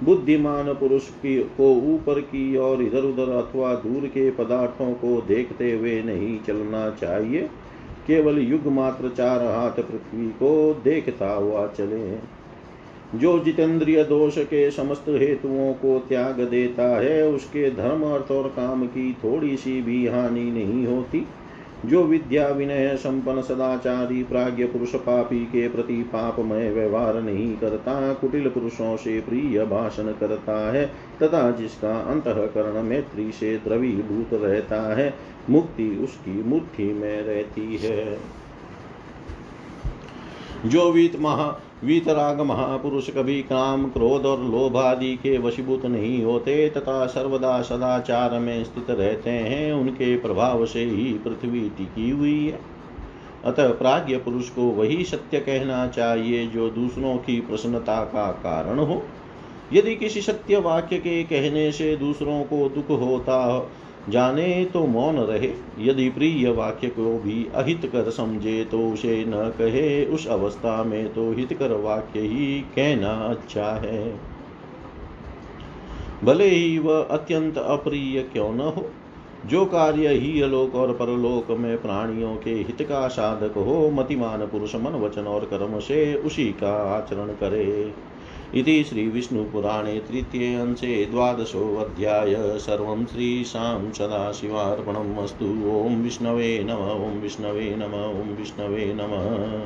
बुद्धिमान 0.03 0.73
पुरुष 0.73 1.09
की 1.09 1.39
को 1.39 1.75
ऊपर 1.75 2.21
की 2.21 2.57
और 2.57 2.81
इधर 2.81 3.01
उधर 3.01 3.29
अथवा 3.29 3.75
दूर 3.75 4.07
के 4.07 4.31
पदार्थों 4.31 4.93
को 4.93 5.21
देखते 5.21 5.71
हुए 5.71 6.03
नहीं 6.03 6.39
चलना 6.39 6.89
चाहिए। 6.89 7.49
केवल 8.07 8.39
युग 8.39 8.67
मात्र 8.67 9.09
चार 9.09 9.43
हाथ 9.43 9.71
पृथ्वी 9.71 10.27
को 10.27 10.81
देखता 10.83 11.33
हुआ 11.33 11.67
चले। 11.67 12.35
जो 13.17 13.39
जितेंद्रिय 13.39 14.03
दोष 14.03 14.37
के 14.37 14.71
समस्त 14.71 15.05
हेतुओं 15.07 15.73
को 15.73 15.99
त्याग 16.09 16.41
देता 16.41 16.99
है, 16.99 17.27
उसके 17.27 17.71
धर्म 17.71 18.03
अर्थ 18.03 18.31
और 18.31 18.47
काम 18.47 18.85
की 18.85 19.13
थोड़ी 19.13 19.57
सी 19.57 19.81
भी 19.81 20.07
हानि 20.07 20.43
नहीं 20.43 20.87
होती। 20.87 21.27
जो 21.85 22.03
विद्या 22.03 22.47
विनय 22.47 22.97
संपन्न 22.97 23.41
सदाचारी 23.41 24.23
प्राज्ञ 24.23 24.63
पुरुष 24.63 24.95
पापी 24.95 25.39
के 25.39 25.69
प्रति 25.69 26.03
पापमय 26.03 26.71
व्यवहार 26.71 27.21
नहीं 27.21 27.57
करता, 27.57 28.13
कुटिल 28.13 28.49
पुरुषों 28.49 28.97
से 28.97 29.21
प्रिय 29.21 29.65
भाषण 29.65 30.03
करता 30.03 30.71
है, 30.71 30.85
तथा 31.23 31.51
जिसका 31.51 31.99
अंतकरण 31.99 32.83
मैत्री 32.83 33.31
से 33.31 33.57
द्रवीभूत 33.57 34.29
रहता 34.33 34.95
है, 34.95 35.13
मुक्ति 35.49 35.99
उसकी 36.03 36.43
मुट्ठी 36.43 36.93
में 36.93 37.21
रहती 37.21 37.77
है। 37.77 38.17
जो 40.65 40.91
वीत 40.91 41.19
महा 41.19 41.61
वीतराग 41.83 42.41
महापुरुष 42.41 43.09
कभी 43.09 43.41
काम 43.41 43.89
क्रोध 43.89 44.25
और 44.25 44.39
लोभ 44.39 44.77
आदि 44.77 45.15
के 45.15 45.37
वशीभूत 45.37 45.85
नहीं 45.85 46.23
होते, 46.23 46.69
तथा 46.69 47.05
सर्वदा 47.05 47.61
सदाचार 47.61 48.39
में 48.39 48.63
स्थित 48.63 48.89
रहते 48.89 49.29
हैं, 49.29 49.73
उनके 49.73 50.17
प्रभाव 50.17 50.65
से 50.65 50.83
ही 50.83 51.13
पृथ्वी 51.13 51.69
टिकी 51.69 52.09
हुई 52.09 52.47
है। 52.47 52.59
अतः 53.45 53.67
प्राज्ञ 53.67 54.15
पुरुष 54.15 54.49
को 54.49 54.61
वही 54.61 55.03
सत्य 55.03 55.39
कहना 55.39 55.87
चाहिए, 55.87 56.47
जो 56.47 56.69
दूसरों 56.69 57.17
की 57.17 57.41
प्रसन्नता 57.41 58.03
का 58.03 58.31
कारण 58.31 58.79
हो। 58.79 59.03
यदि 59.73 59.95
किसी 59.95 60.21
सत्य 60.21 60.57
वाक्य 60.57 60.97
के 60.97 61.23
कहने 61.23 61.71
से 61.71 61.95
दूसरों 61.95 62.43
को 62.43 62.69
दुख 62.69 62.89
होता 62.89 63.69
जाने 64.09 64.65
तो 64.65 64.85
मौन 64.87 65.15
रहे। 65.15 65.51
यदि 65.79 66.09
प्रिय 66.09 66.49
वाक्य 66.49 66.87
को 66.87 67.17
भी 67.19 67.45
अहित 67.55 67.85
कर 67.85 68.09
समझे 68.09 68.63
तो 68.65 68.79
उसे 68.89 69.23
न 69.27 69.49
कहे। 69.57 70.05
उस 70.05 70.27
अवस्था 70.27 70.83
में 70.83 71.13
तो 71.13 71.31
हितकर 71.31 71.71
वाक्य 71.71 72.19
ही 72.19 72.59
कहना 72.75 73.11
अच्छा 73.11 73.65
है। 73.65 74.19
भले 76.23 76.47
ही 76.47 76.77
वह 76.79 77.01
अत्यंत 77.01 77.57
अप्रिय 77.57 78.21
क्यों 78.23 78.51
न 78.53 78.59
हो, 78.59 78.85
जो 79.45 79.65
कार्य 79.65 80.07
ही 80.07 80.41
अलोक 80.41 80.75
और 80.75 80.93
परलोक 80.93 81.51
में 81.51 81.81
प्राणियों 81.81 82.35
के 82.35 82.53
हित 82.53 82.81
का 82.81 83.07
साधक 83.07 83.57
हो, 83.57 83.91
मतिमान 83.91 84.45
पुरुष 84.45 84.75
मन 84.75 84.91
वचन 85.01 85.21
और 85.21 85.45
कर्म 85.45 85.79
से 85.79 86.15
उसी 86.15 86.45
का 86.45 86.73
आचरण 86.97 87.27
करे। 87.27 87.93
इति 88.55 88.83
श्रीविष्णुपुराणे 88.83 89.99
तृतीये 89.99 90.55
अंशे 90.55 91.05
द्वादशोऽध्याय 91.05 92.59
सर्वं 92.59 93.05
श्रीशां 93.05 93.91
सदाशिवार्पणम् 93.91 95.17
अस्तु। 95.17 95.45
ॐ 95.45 96.03
विष्णवे 96.03 96.63
नम, 96.63 97.05
ॐ 97.05 97.21
विष्णवे 97.21 97.75
नम, 97.75 97.93
ॐ 97.93 98.35
विष्णवे 98.35 98.93
नमः। 98.93 99.59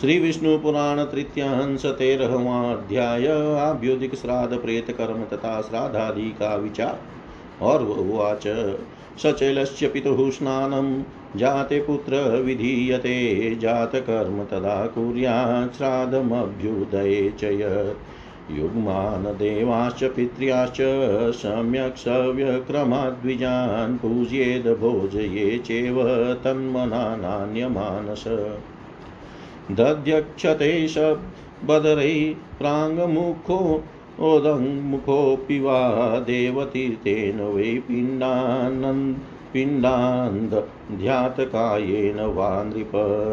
श्री 0.00 0.18
विष्णु 0.18 0.58
पुराण 0.58 1.04
तृतीयांश 1.04 1.86
तेरहवा 1.86 2.72
अध्याय, 2.72 3.26
आभ्युदिक 3.60 4.14
श्राद्ध 4.14 4.56
प्रेत 4.56 4.90
कर्म 4.90 5.24
तथा 5.24 5.62
श्राद्धादि 5.62 6.30
का 6.30 6.56
विचार। 6.56 7.00
और 7.62 7.84
उवाच 7.84 8.74
सचलस्य 9.22 9.88
पितुः 9.88 10.30
स्नानं। 10.30 11.04
जाते 11.36 11.80
पुत्र 11.80 12.16
विधीयते। 12.16 13.56
जातकर्म 13.56 14.44
तदा 14.44 14.86
कुर्यात् 14.86 15.76
श्राद्धमभ्युदये 15.76 17.34
च 17.38 17.96
युग्मान् 18.50 19.24
देवाश्च 19.24 20.04
पित्र्याश्च 20.04 20.76
सम्यक् 21.36 21.96
सव्यक्रमाद्विजान् 21.96 23.98
पूज्येद 23.98 24.66
भोजये 24.66 25.58
चेव 25.58 26.04
तन्मना 26.44 27.16
नान्यमानस। 27.16 28.24
दध्यक्षते 29.70 30.88
शबदरै 30.88 32.34
प्राङ्मुखो 32.58 33.84
ओदङ्मुखोऽपि 34.20 35.60
वा 35.60 36.18
देवतीर्थेन 36.18 37.40
वै 37.40 37.82
पिण्डानन्द 37.88 39.16
पिण्डान्ध्यातकायेन 39.52 42.20
वा 42.20 42.62
नृप 42.62 42.90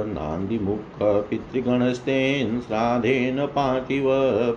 नान्दिमुखपितृगणस्तेन 0.08 2.60
श्राद्धेन 2.60 3.46
पार्थिव 3.46 4.04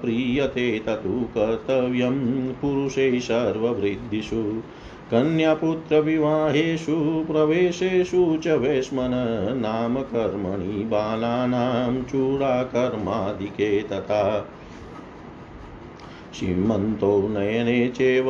प्रीयते 0.03 0.83
ततु 0.87 1.09
कर्तव्यं 1.09 2.53
पुरुषे 2.53 3.21
सर्ववृद्धिषु। 3.21 4.63
कन्यापुत्रविवाहेषु 5.11 7.27
प्रवेशेषु 7.31 8.41
च 8.45 8.49
वैश्मन 8.49 9.11
नाम 9.59 10.03
कर्मणि 10.03 10.67
बालानां 10.67 12.03
चूडाकर्मादिके 12.03 13.83
तथा 13.83 14.53
सीमन्तो 16.37 17.29
नयने 17.29 17.89
चैव 17.89 18.27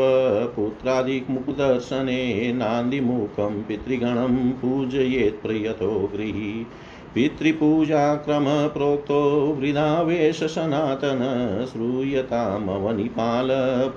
पुत्रादिमुखदर्शने 0.56 2.52
नान्दिमुखं 2.52 3.62
पितृगणं 3.62 4.50
पूजयेत् 4.50 5.42
प्रयतो 5.42 6.10
गृही। 6.14 6.66
पितृपूजाक्रमप्रोक्तो 7.14 9.56
वृदावेश 9.60 10.42
सनातन 10.42 11.66
श्रूयतामवनिपाल 11.72 13.48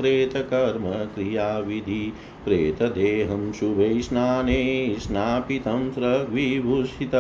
प्रेतकर्म 0.02 1.16
क्रियाविधि 1.16 2.14
प्रेतदेहं 2.46 3.52
शुभै 3.52 4.02
स्नाने 4.02 4.96
स्नापितं 5.00 5.92
स्रग्विभूषित। 5.92 7.12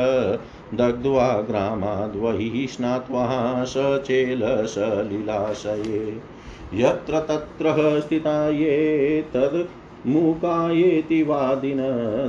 दग्ध्वा 0.73 1.41
ग्रामाद्वहिः 1.41 2.67
स्नात्वा 2.67 3.63
सचेलसलिलाशये 3.63 6.38
यत्र 6.73 7.19
तत्र 7.19 7.99
स्थिता 8.01 8.49
ये 8.49 9.21
तद् 9.35 9.55
मुकायेति 10.07 11.21
वादिन 11.23 11.79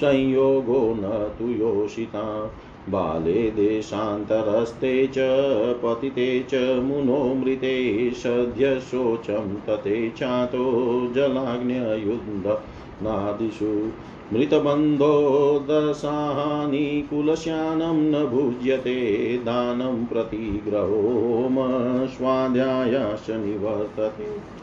संयोगो 0.00 0.96
न 0.98 1.34
तु 1.38 1.44
योषिता। 1.44 2.50
बाले 2.88 3.32
देशान्तरस्ते 3.32 5.06
च, 5.06 5.14
पतिते 5.82 6.46
च, 6.50 6.54
मुनो 6.54 7.34
मृते, 7.34 8.10
सद्य 8.10 8.80
शोचं 8.80 9.54
तते 9.54 10.10
चातो 10.10 11.12
जलाग्न्ययुद्धनादिषु 11.14 13.90
मृतबन्धो 14.32 15.66
दशाहानि 15.70 17.08
कुलश्यानं 17.10 18.10
न 18.10 18.26
भुज्यते, 18.26 19.38
दानं 19.38 20.04
प्रतिग्रहोम 20.04 22.06
स्वाध्यायाश्च 22.06 23.30
निवर्तते। 23.30 24.58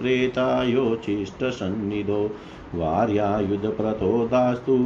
प्रेतायोचिष्टसन्निधो। 0.00 2.30
वार्यायुधप्रथो 2.74 4.26
दास्तु 4.26 4.76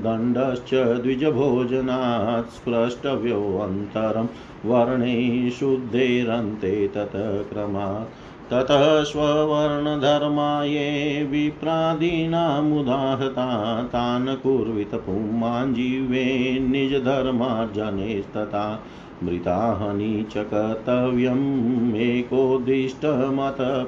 दण्डश्च 0.00 0.74
द्विजभोजनात् 0.74 2.50
स्पृष्टव्योऽन्तरं 2.50 4.26
वर्णे 4.70 5.50
शुद्धेरन्ते 5.50 6.88
ततः 6.88 7.42
क्रमात्। 7.42 8.52
ततः 8.52 9.02
स्ववर्णधर्मा 9.02 10.64
ये 10.64 11.28
विप्रादीनामुदाहता 11.30 13.82
तान् 13.82 14.28
कुर्वित 14.28 14.94
पुमाञ्जीवे 14.94 16.66
निजधर्मार्जनेस्तथा 16.70 18.84
मृताहनि 19.24 20.26
च 20.30 20.36
कर्तव्यम् 20.36 21.96
एकोद्दिष्टमतः 21.96 23.82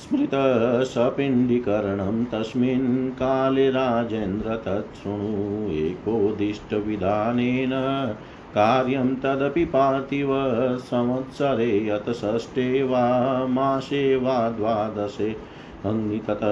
स्मृतसपिण्डीकरणं 0.02 2.24
तस्मिन् 2.26 3.12
काले 3.12 3.70
राजेन्द्र 3.72 4.56
तच्छृणु 4.66 5.72
एकोदिष्टविधानेन 5.86 7.72
कार्यं 8.56 9.16
तदपि 9.16 9.66
पार्थिव 9.74 10.30
संवत्सरे 10.92 11.88
यत 11.88 12.10
षष्ठे 12.22 12.84
वा 12.84 13.06
मासे 13.48 14.16
वा 14.16 14.50
द्वादशे 14.58 15.36
अङ्गितत 15.86 16.44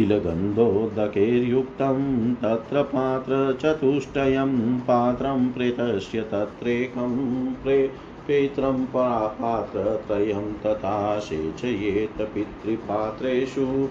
तिलगन्धोदकैर्युक्तं 0.00 2.34
तत्र 2.34 2.82
पात्रचतुष्टयं 2.82 4.80
पात्रं 4.80 5.52
प्रेतस्य 5.52 6.20
तत्रेकं 6.20 7.54
प्रे 7.54 7.92
पेत्रं 8.26 8.86
पात्रत्रयं 8.86 10.54
तथा 10.54 11.18
सेचयेत 11.18 12.30
पितृपात्रेषु 12.34 13.88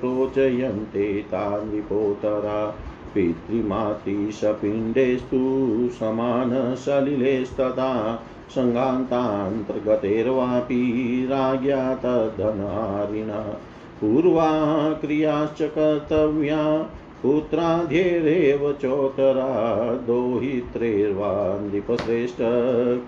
प्रोचयन्ते 0.00 1.22
ता 1.22 1.64
नृपोतरा 1.64 2.78
पितृमातृसपिण्डेस्तु 3.14 5.40
समानसलिलेस्तथा 5.92 8.22
सङ्गान्तान्तर्गतेर्वापि 8.50 10.82
राज्ञा 11.30 11.94
तद्धनारिणा 11.94 13.40
पूर्वा 14.00 14.92
क्रियाश्च 14.92 15.62
कर्तव्या 15.62 16.90
पुत्राध्येरेव 17.22 18.62
चोतरा 18.72 19.48
दोहित्रेर्वा 20.06 21.32
नृपश्रेष्ठ 21.62 22.38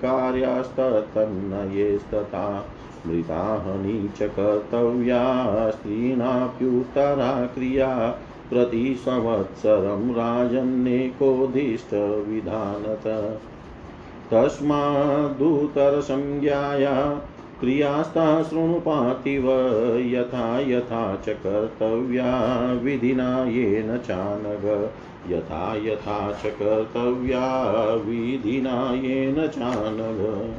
कार्यास्तन्नयेस्तथा 0.02 2.42
मृताहनि 3.06 3.94
च 4.18 4.28
कर्तव्या 4.36 5.22
स्त्रीणाप्युत्तरा 5.70 7.30
क्रिया 7.54 7.88
प्रतिसंवत्सरं 8.50 10.04
राजन्नेकोदिष्टविधानत 10.18 13.06
तस्मादुतरसंज्ञाया 14.32 16.94
क्रियास्ता 17.62 18.42
शृणुपातिव 18.42 19.50
यथा 19.98 20.60
यथा 20.60 21.16
च 21.16 21.28
कर्तव्या 21.28 22.72
विधिना 22.72 23.44
येन 23.44 23.98
चानग। 23.98 24.90
यथा 25.32 25.76
यथा 25.76 26.32
च 26.32 26.46
कर्तव्या 26.46 27.84
विधिना 27.94 28.92
येन 28.94 29.46
चानग। 29.46 30.54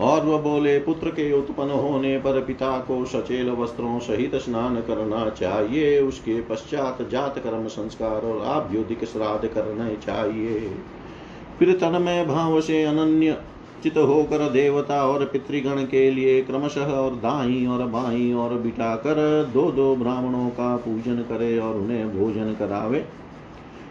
और 0.00 0.26
वह 0.26 0.40
बोले, 0.40 0.78
पुत्र 0.78 1.08
के 1.08 1.32
उत्पन्न 1.32 1.70
होने 1.70 2.18
पर 2.18 2.40
पिता 2.40 2.78
को 2.78 3.04
सचेल 3.04 3.50
वस्त्रों 3.50 3.98
सहित 3.98 4.34
स्नान 4.34 4.76
करना 4.76 5.30
चाहिए, 5.30 6.00
उसके 6.00 6.40
पश्चात 6.40 7.08
जात 7.10 7.38
कर्म 7.38 7.66
संस्कार 7.68 8.22
और 8.22 8.46
आभ्युदिक 8.46 9.04
श्राद्ध 9.04 9.48
करने 9.48 9.96
चाहिए। 9.96 10.72
फिर 11.58 11.72
तन्मय 11.72 12.24
भाव 12.24 12.60
से 12.60 12.84
अनन्य 12.84 13.36
चित 13.82 13.96
होकर 13.96 14.48
देवता 14.48 15.04
और 15.06 15.24
पितृगण 15.24 15.84
के 15.84 16.10
लिए 16.10 16.40
क्रमशः 16.42 16.92
और 16.92 17.14
दाई 17.16 17.66
और 17.66 17.86
बाई 17.86 18.32
और 18.32 18.54
बिठाकर 18.54 19.16
दो 19.54 19.70
दो 19.70 19.94
ब्राह्मणों 19.96 20.48
का 20.50 20.76
पूजन 20.76 21.16
करे 21.28 21.58
और 21.58 21.76
उन्हें 21.76 22.18
भोजन 22.18 22.54
करावे। 22.54 23.04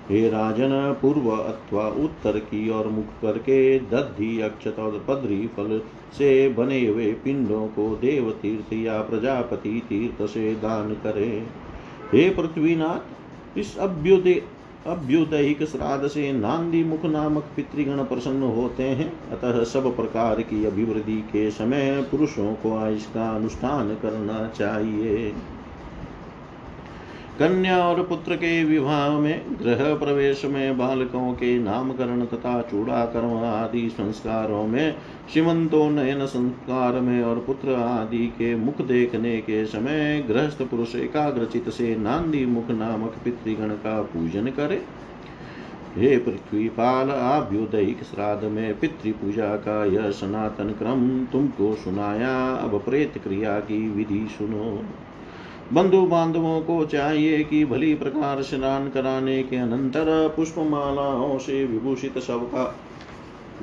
हे 0.10 0.30
राजन, 0.30 0.72
पूर्व 1.02 1.30
अथवा 1.30 1.88
उत्तर 1.88 2.38
की 2.40 2.70
ओर 2.70 2.88
मुख 2.88 3.06
करके 3.22 3.80
दधि, 3.80 4.42
अक्षत 4.42 4.80
और 4.80 5.06
पदरी 5.08 5.48
फल 5.48 5.82
से 6.18 6.50
बने 6.50 6.86
हुए 6.86 7.12
पिंडों 7.14 7.68
को 7.68 7.96
देव 7.96 8.32
तीर्थ 8.32 8.74
या 8.74 9.02
प्रजापति 9.02 9.82
तीर्थ 9.90 10.30
से 10.30 10.54
दान 10.56 10.94
करे। 10.94 11.44
हे 12.14 12.30
पृथ्वीनाथ, 12.30 13.58
इस 13.58 13.78
अभ्युदय 13.78 14.42
अभ्युदयिक 14.88 15.64
श्राद्ध 15.64 16.08
से 16.08 16.32
नांदी 16.32 16.84
मुख 16.84 17.06
नामक 17.06 17.44
पितृगण 17.56 18.04
प्रसन्न 18.04 18.44
होते 18.44 18.84
हैं 18.84 19.30
अतः 19.30 19.64
सब 19.64 19.96
प्रकार 19.96 20.42
की 20.42 20.66
अभिवृद्धि 20.66 21.22
के 21.22 21.52
समय 21.52 22.08
पुरुषों 22.12 22.54
को 22.54 22.88
इसका 22.88 23.30
अनुष्ठान 23.30 23.96
करना 23.96 24.48
चाहिए। 24.48 25.34
कन्या 27.40 27.78
और 27.88 28.04
पुत्र 28.04 28.36
के 28.36 28.64
विवाह 28.64 29.10
में, 29.20 29.42
गृह 29.60 29.96
प्रवेश 29.96 30.46
में, 30.46 30.78
बालकों 30.78 31.34
के 31.34 31.60
नामकरण 31.60 32.26
तथा 32.26 32.62
चूड़ा 32.62 33.06
कर्म 33.06 33.34
आदि 33.46 33.90
संस्कारों 33.90 34.68
में 34.68 34.96
नयन 35.90 36.26
संस्कार 36.26 37.00
में 37.00 37.24
और 37.24 37.40
पुत्र 37.40 37.74
आदि 37.74 38.28
के 38.28 38.56
मुख 38.56 38.82
देखने 38.82 39.38
के 39.38 39.66
समय 39.66 40.26
गृहस्थ 40.28 40.62
पुरुष 40.62 40.96
एकाग्रचित 40.96 41.70
से 41.70 41.96
नांदी 41.96 42.46
मुख 42.46 42.70
नामक 42.70 43.16
पितृगण 43.24 43.70
का 43.70 44.02
पूजन 44.02 44.48
करे। 44.48 44.82
हे 45.98 46.18
पृथ्वी 46.18 46.70
पाल 46.70 47.12
आभ्युदयिक 47.12 48.04
श्राद्ध 48.04 48.44
में 48.44 48.80
पितृ 48.80 49.12
पूजा 49.12 49.56
का 49.56 49.86
यह 49.86 50.12
सनातन 50.12 50.70
क्रम 50.70 51.26
तुमको 51.26 51.76
सुनाया। 51.76 52.54
अब 52.56 52.82
प्रेत 52.86 53.18
क्रिया 53.24 53.60
की 53.60 53.90
विधि 53.90 54.28
सुनो। 54.38 54.84
बंधु 55.74 56.02
बांधवों 56.02 56.62
को 56.62 56.86
चाहिए 56.86 57.44
कि 57.44 57.66
भली 57.66 57.94
प्रकार 57.96 58.42
स्नान 58.42 58.90
कराने 58.90 59.44
के 59.44 59.56
अनंतर 59.56 60.08
पुष्पमालाओं 60.36 61.38
से 61.38 61.66
विभूषित 61.66 62.18
शव 62.20 62.40
का 62.40 62.64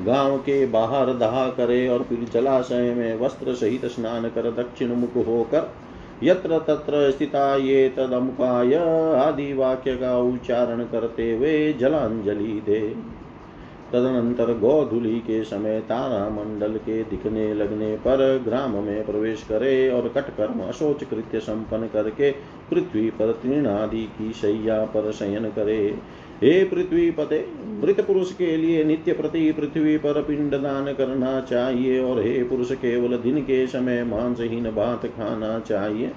गाँव 0.01 0.37
के 0.39 0.67
बाहर 0.67 1.13
दहा 1.15 1.47
करे 1.51 1.89
और 1.89 2.03
फिर 2.03 2.25
जलाशय 2.33 2.95
में 2.95 3.21
वस्त्र 3.21 3.55
सहित 3.55 3.87
स्नान 3.87 4.29
कर 4.29 4.51
दक्षिण 4.51 4.95
मुख 4.95 5.17
होकर 5.17 5.73
यत्र 6.23 6.59
तत्र 6.59 7.11
स्थिता 7.11 7.57
ये 7.57 7.89
तदमुखाय 7.89 8.75
आदि 9.21 9.53
वाक्य 9.53 9.97
का 9.97 10.19
उच्चारण 10.19 10.85
करते 10.85 11.31
हुए 11.33 11.73
जलांजलि 11.73 12.61
दे। 12.67 12.81
तदनंतर 13.93 14.53
गोधुली 14.53 15.19
के 15.21 15.43
समय 15.45 15.81
तारा 15.81 16.29
मंडल 16.29 16.77
के 16.77 17.03
दिखने 17.05 17.53
लगने 17.55 17.95
पर 17.97 18.43
ग्राम 18.45 18.71
में 18.71 19.07
प्रवेश 19.07 19.43
करे 19.43 19.89
और 19.91 20.09
कटकर्म 20.09 20.61
अशोच 20.61 21.05
कृत्य 21.05 21.41
संपन्न 21.41 21.87
करके 21.87 22.31
पृथ्वी 22.71 23.11
पर 23.11 23.33
तृणादि 23.33 24.03
की 24.19 24.33
शैया 24.33 24.85
पर 24.85 25.11
शयन 25.13 25.49
करे। 25.51 25.79
हे 26.43 26.65
पृथ्वी 26.65 27.11
पते 27.11 27.39
मृत 27.83 28.01
पुरुष 28.01 28.33
के 28.33 28.57
लिए 28.57 28.85
नित्य 28.85 29.13
प्रति 29.13 29.53
पृथ्वी 29.53 29.97
पर 29.97 30.23
पिंड 30.23 30.55
दान 30.55 30.93
करना 30.93 31.41
चाहिए 31.41 32.01
और 32.01 32.21
हे 32.23 32.43
पुरुष, 32.45 32.73
केवल 32.73 33.17
दिन 33.17 33.41
के 33.43 33.67
समय 33.67 34.05
मांसहीन 34.05 34.71
भात 34.71 35.07
खाना 35.07 35.59
चाहिए। 35.59 36.11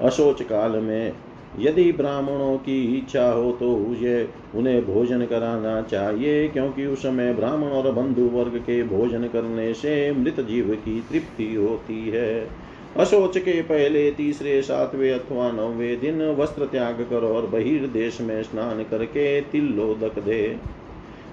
अशोच 0.00 0.42
काल 0.42 0.70
में 0.70 1.12
यदि 1.58 1.92
ब्राह्मणों 1.92 2.56
की 2.56 2.98
इच्छा 2.98 3.30
हो 3.30 3.50
तो 3.52 3.94
ये 3.94 4.28
उन्हें 4.54 4.84
भोजन 4.86 5.24
कराना 5.26 5.80
चाहिए, 5.82 6.48
क्योंकि 6.48 6.86
उस 6.86 7.02
समय 7.02 7.32
ब्राह्मण 7.34 7.68
और 7.68 7.90
बंधु 7.92 8.22
वर्ग 8.22 8.58
के 8.58 8.82
भोजन 8.82 9.26
करने 9.28 9.74
से 9.74 10.12
मृत 10.12 10.40
जीव 10.40 10.74
की 10.74 11.00
तृप्ति 11.00 11.54
होती 11.54 12.08
है। 12.08 12.48
अशोच 12.96 13.38
के 13.38 13.62
पहले 13.62 14.10
तीसरे, 14.10 14.62
सातवें 14.62 15.10
अथवा 15.12 15.50
नौवे 15.52 15.96
दिन 15.96 16.22
वस्त्र 16.30 16.66
त्याग 16.66 17.00
कर 17.10 17.24
और 17.24 17.46
बहिर्देश 17.46 18.20
में 18.20 18.42
स्नान 18.42 18.82
करके 18.82 19.40
तिल्लो 19.40 19.94
तिल्लोदक 19.94 20.18
दे। 20.18 20.56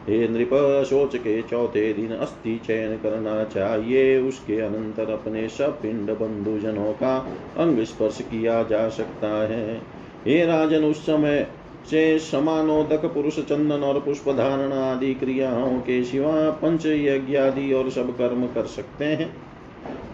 हे 0.09 0.27
नृप 0.27 0.49
शोच 0.89 1.15
के 1.15 1.41
चौथे 1.41 1.93
दिन 1.93 2.11
अस्थि 2.11 2.59
चयन 2.67 2.95
करना 2.97 3.43
चाहिए। 3.43 4.19
उसके 4.19 4.59
अनंतर 4.59 5.09
अपने 5.09 5.47
सब 5.49 5.81
पिंड 5.81 6.11
बंधुजनों 6.11 6.91
का 6.93 7.17
अंग 7.57 7.83
स्पर्श 7.83 8.21
किया 8.21 8.63
जा 8.63 8.89
सकता 8.89 9.29
है। 9.47 9.94
हे 10.27 10.45
राजन 10.45 10.83
उस 10.83 11.05
समय 11.05 11.47
से 11.89 12.17
समानोदक 12.19 13.05
पुरुष 13.05 13.39
चंदन 13.39 13.83
और 13.83 13.99
पुष्प 13.99 14.29
धारण 14.29 14.71
आदि 14.73 15.13
क्रियाओं 15.13 15.79
के 15.79 16.03
सिवा 16.03 16.49
पंच 16.61 16.85
यज्ञ 16.85 17.37
आदि 17.37 17.71
और 17.73 17.89
सब 17.89 18.15
कर्म 18.17 18.45
कर 18.45 18.65
सकते 18.65 19.05
हैं। 19.05 19.29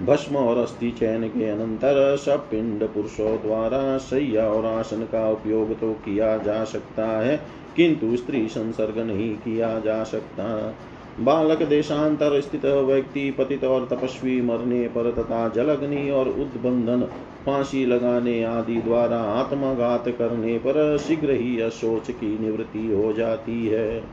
भस्म 0.06 0.36
और 0.36 0.58
अस्थि 0.58 0.92
चयन 0.92 1.28
के 1.28 1.50
अनंतर 1.50 2.16
सब 2.18 2.50
पिंड 2.50 2.84
पुरुषों 2.84 3.36
द्वारा 3.38 3.98
सैया 3.98 4.48
और 4.48 4.66
आसन 4.66 5.04
का 5.04 5.30
उपयोग 5.30 5.74
तो 5.80 5.94
किया 6.06 6.38
जा 6.38 6.64
सकता 6.64 7.08
है, 7.20 7.40
किंतु 7.76 8.16
स्त्री 8.18 8.48
संसर्ग 8.48 9.00
नहीं 9.00 9.34
किया 9.36 9.80
जा 9.80 10.04
सकता। 10.04 10.76
बालक 11.20 11.64
देशांतर 11.64 12.40
स्थित 12.42 12.66
व्यक्ति, 12.66 13.30
पतित 13.32 13.64
और 13.64 13.88
तपस्वी 13.92 14.42
मरने 14.42 14.88
पर 14.88 15.12
तथा 15.12 15.48
जलग्नि 15.50 16.10
और 16.10 16.30
उद्बंधन 16.30 17.08
फांसी 17.46 17.86
लगाने 17.86 18.44
आदि 18.44 18.76
द्वारा 18.76 19.18
आत्मघात 19.18 20.10
करने 20.10 20.58
पर 20.58 20.98
शीघ्र 20.98 21.32
ही 21.32 21.60
अशोच 21.62 22.12
की 22.12 22.38
निवृत्ति 22.40 22.88
हो 22.94 23.14
जाती 23.14 23.68
है। 23.68 24.04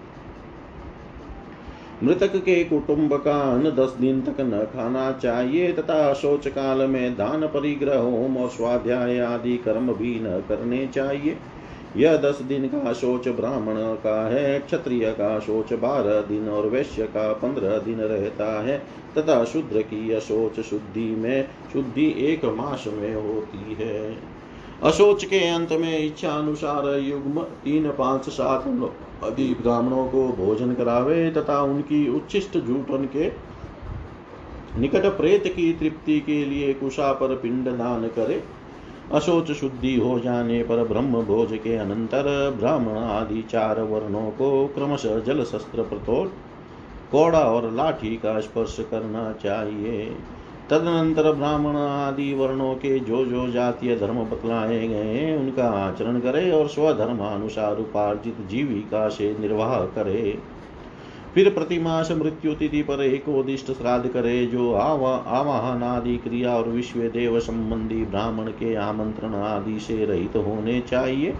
मृतक 2.04 2.36
के 2.36 2.64
कुटुंब 2.64 3.14
का 3.16 3.38
अन्न 3.54 3.70
दस 3.70 3.96
दिन 4.00 4.20
तक 4.20 4.40
न 4.40 4.64
खाना 4.72 5.10
चाहिए 5.12 5.72
तथा 5.72 6.12
शोच 6.12 6.48
काल 6.48 6.86
में 6.86 7.14
दान 7.14 7.46
परिग्रह, 7.46 7.98
होम 7.98 8.36
और 8.36 8.48
स्वाध्याय 8.48 9.18
आदि 9.18 9.56
कर्म 9.56 9.92
भी 9.92 10.14
न 10.20 10.42
करने 10.48 10.86
चाहिए। 10.86 11.36
यह 11.96 12.16
दस 12.16 12.42
दिन 12.42 12.66
का 12.66 12.92
शोच 12.92 13.28
ब्राह्मण 13.28 13.74
का 13.76 14.28
है, 14.28 14.58
क्षत्रिय 14.58 15.10
का 15.10 15.38
शोच 15.38 15.72
बारह 15.72 16.20
दिन 16.20 16.48
और 16.48 16.66
वैश्य 16.66 17.02
का 17.02 17.32
पंद्रह 17.32 17.78
दिन 17.78 18.00
रहता 18.00 18.62
है। 18.62 18.78
तथा 19.18 19.44
शुद्र 19.44 19.82
की 19.82 20.12
अशोच 20.12 20.60
शुद्धि 20.60 21.16
में, 21.16 21.48
शुद्धि 21.72 22.14
एक 22.18 22.44
मास 22.44 22.84
में 22.86 23.14
होती 23.14 23.74
है। 23.74 24.16
अशोच 24.82 25.24
के 25.24 25.48
अंत 25.48 25.72
में 25.72 26.06
इच्छा 26.06 26.30
अनुसार 26.30 26.98
युग्म 26.98 27.40
तीन 27.40 27.90
पाँच 27.90 28.28
सात 28.28 28.66
आदि 29.24 29.56
ब्राह्मणों 29.62 30.08
को 30.08 30.28
भोजन 30.28 30.74
करावे 30.74 31.30
तथा 31.30 31.62
उनकी 31.62 32.08
उच्छिष्ट 32.08 32.58
जूठन 32.58 33.08
के 33.16 33.32
निकट 34.80 35.06
प्रेत 35.06 35.46
की 35.46 35.72
तृप्ति 35.72 36.20
के 36.20 36.44
लिए 36.44 36.74
कुशा 36.74 37.12
पर 37.12 37.36
पिंड 37.36 37.68
दान 37.68 38.06
करे। 38.06 38.42
अशोच 39.12 39.50
शुद्धि 39.52 39.94
हो 39.96 40.18
जाने 40.20 40.62
पर 40.62 40.82
ब्रह्म 40.84 41.22
भोज 41.22 41.52
के 41.52 41.76
अनंतर 41.76 42.24
ब्राह्मण 42.58 42.96
आदि 42.98 43.42
चार 43.42 43.80
वर्णों 43.82 44.30
को 44.30 44.66
क्रमशः 44.66 45.20
जल 45.20 45.42
शस्त्र 45.44 45.82
प्रतोड़ 45.82 46.26
कोड़ा 47.10 47.40
और 47.40 47.70
लाठी 47.72 48.16
का 48.16 48.40
स्पर्श 48.40 48.76
करना 48.90 49.32
चाहिए। 49.32 50.04
तदनंतर 50.70 51.32
ब्राह्मण 51.32 51.76
आदि 51.76 52.32
वर्णों 52.34 52.74
के 52.74 52.98
जो 52.98 53.24
जो 53.24 53.50
जातीय 53.50 53.96
धर्म 53.96 54.22
बतलाए 54.24 54.88
गए 54.88 55.36
उनका 55.36 55.68
आचरण 55.78 56.18
करे 56.20 56.50
और 56.50 56.68
स्वधर्मानुसार 56.68 57.78
उपार्जित 57.78 58.46
जीविका 58.48 59.08
से 59.08 59.36
निर्वाह 59.40 59.80
करे। 59.94 60.38
फिर 61.38 61.48
प्रतिमास 61.50 62.10
मृत्यु 62.12 62.52
तिथि 62.52 62.80
पर 62.82 63.02
एक 63.02 63.28
उदिष्ट 63.28 63.66
श्राद्ध 63.72 64.08
करे, 64.10 64.46
जो 64.46 64.72
आवाहन 64.72 65.82
आदि 65.82 66.16
क्रिया 66.16 66.54
और 66.54 66.68
विश्व 66.68 67.00
देव 67.08 67.38
संबंधी 67.40 68.04
ब्राह्मण 68.04 68.48
के 68.52 68.74
आमंत्रण 68.74 69.34
आदि 69.34 69.78
से 69.80 70.04
रहित 70.04 70.36
होने 70.36 70.80
चाहिए। 70.80 71.34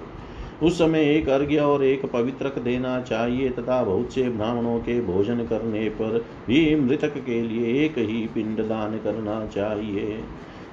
उस 0.63 0.79
समय 0.79 1.11
एक 1.15 1.29
अर्घ्य 1.29 1.59
और 1.61 1.85
एक 1.85 2.05
पवित्रक 2.07 2.59
देना 2.59 3.01
चाहिए, 3.01 3.49
तथा 3.51 3.83
बहुत 3.85 4.13
से 4.13 4.29
ब्राह्मणों 4.29 4.79
के 4.79 5.01
भोजन 5.01 5.45
करने 5.47 5.89
पर 5.89 6.19
भी 6.47 6.61
मृतक 6.77 7.19
के 7.19 7.43
लिए 7.43 7.85
एक 7.85 7.99
ही 7.99 8.27
पिंड 8.35 8.61
दान 8.69 8.97
करना 8.99 9.45
चाहिए। 9.47 10.21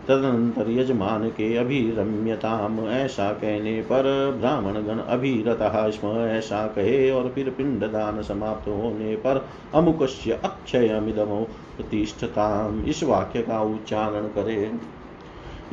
तदनंतर 0.07 0.71
यजमान 0.71 1.29
के 1.29 1.55
अभिरम्यताम 1.55 2.79
ऐसा 2.87 3.31
कहने 3.31 3.81
पर 3.81 4.03
ब्राह्मण 4.39 4.73
गण 4.73 4.99
अभिरता, 4.99 5.89
स्म, 5.89 6.07
ऐसा 6.07 6.67
कहे 6.67 7.11
और 7.11 7.31
फिर 7.35 7.49
पिंडदान 7.49 8.21
समाप्त 8.21 8.67
होने 8.67 9.15
पर 9.15 9.47
अमुकस्य 9.73 10.31
अक्षयमिदमो 10.31 11.47
प्रतिष्ठताम 11.77 12.83
इस 12.83 13.03
वाक्य 13.03 13.41
का 13.41 13.61
उच्चारण 13.61 14.27
करे। 14.27 14.71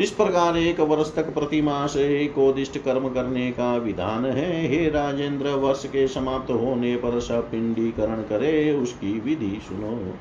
इस 0.01 0.11
प्रकार 0.11 0.57
एक 0.57 0.81
वर्ष 0.81 1.15
तक 1.15 1.35
प्रतिमा 1.35 1.87
से 1.87 2.25
एकोदिष्ट 2.25 2.79
कर्म 2.79 3.09
करने 3.09 3.51
का 3.51 3.77
विधान 3.77 4.27
है। 4.27 4.69
हे 4.69 4.91
राजेंद्र, 4.91 5.49
वर्ष 5.49 5.87
के 5.87 6.09
समाप्त 6.09 6.51
होने 6.51 6.97
पर 6.97 7.21
सपिंडीकरण 7.21 8.17
करे, 8.17 8.73
उसकी 8.73 9.21
विधि 9.21 9.61
सुनो। 9.69 10.15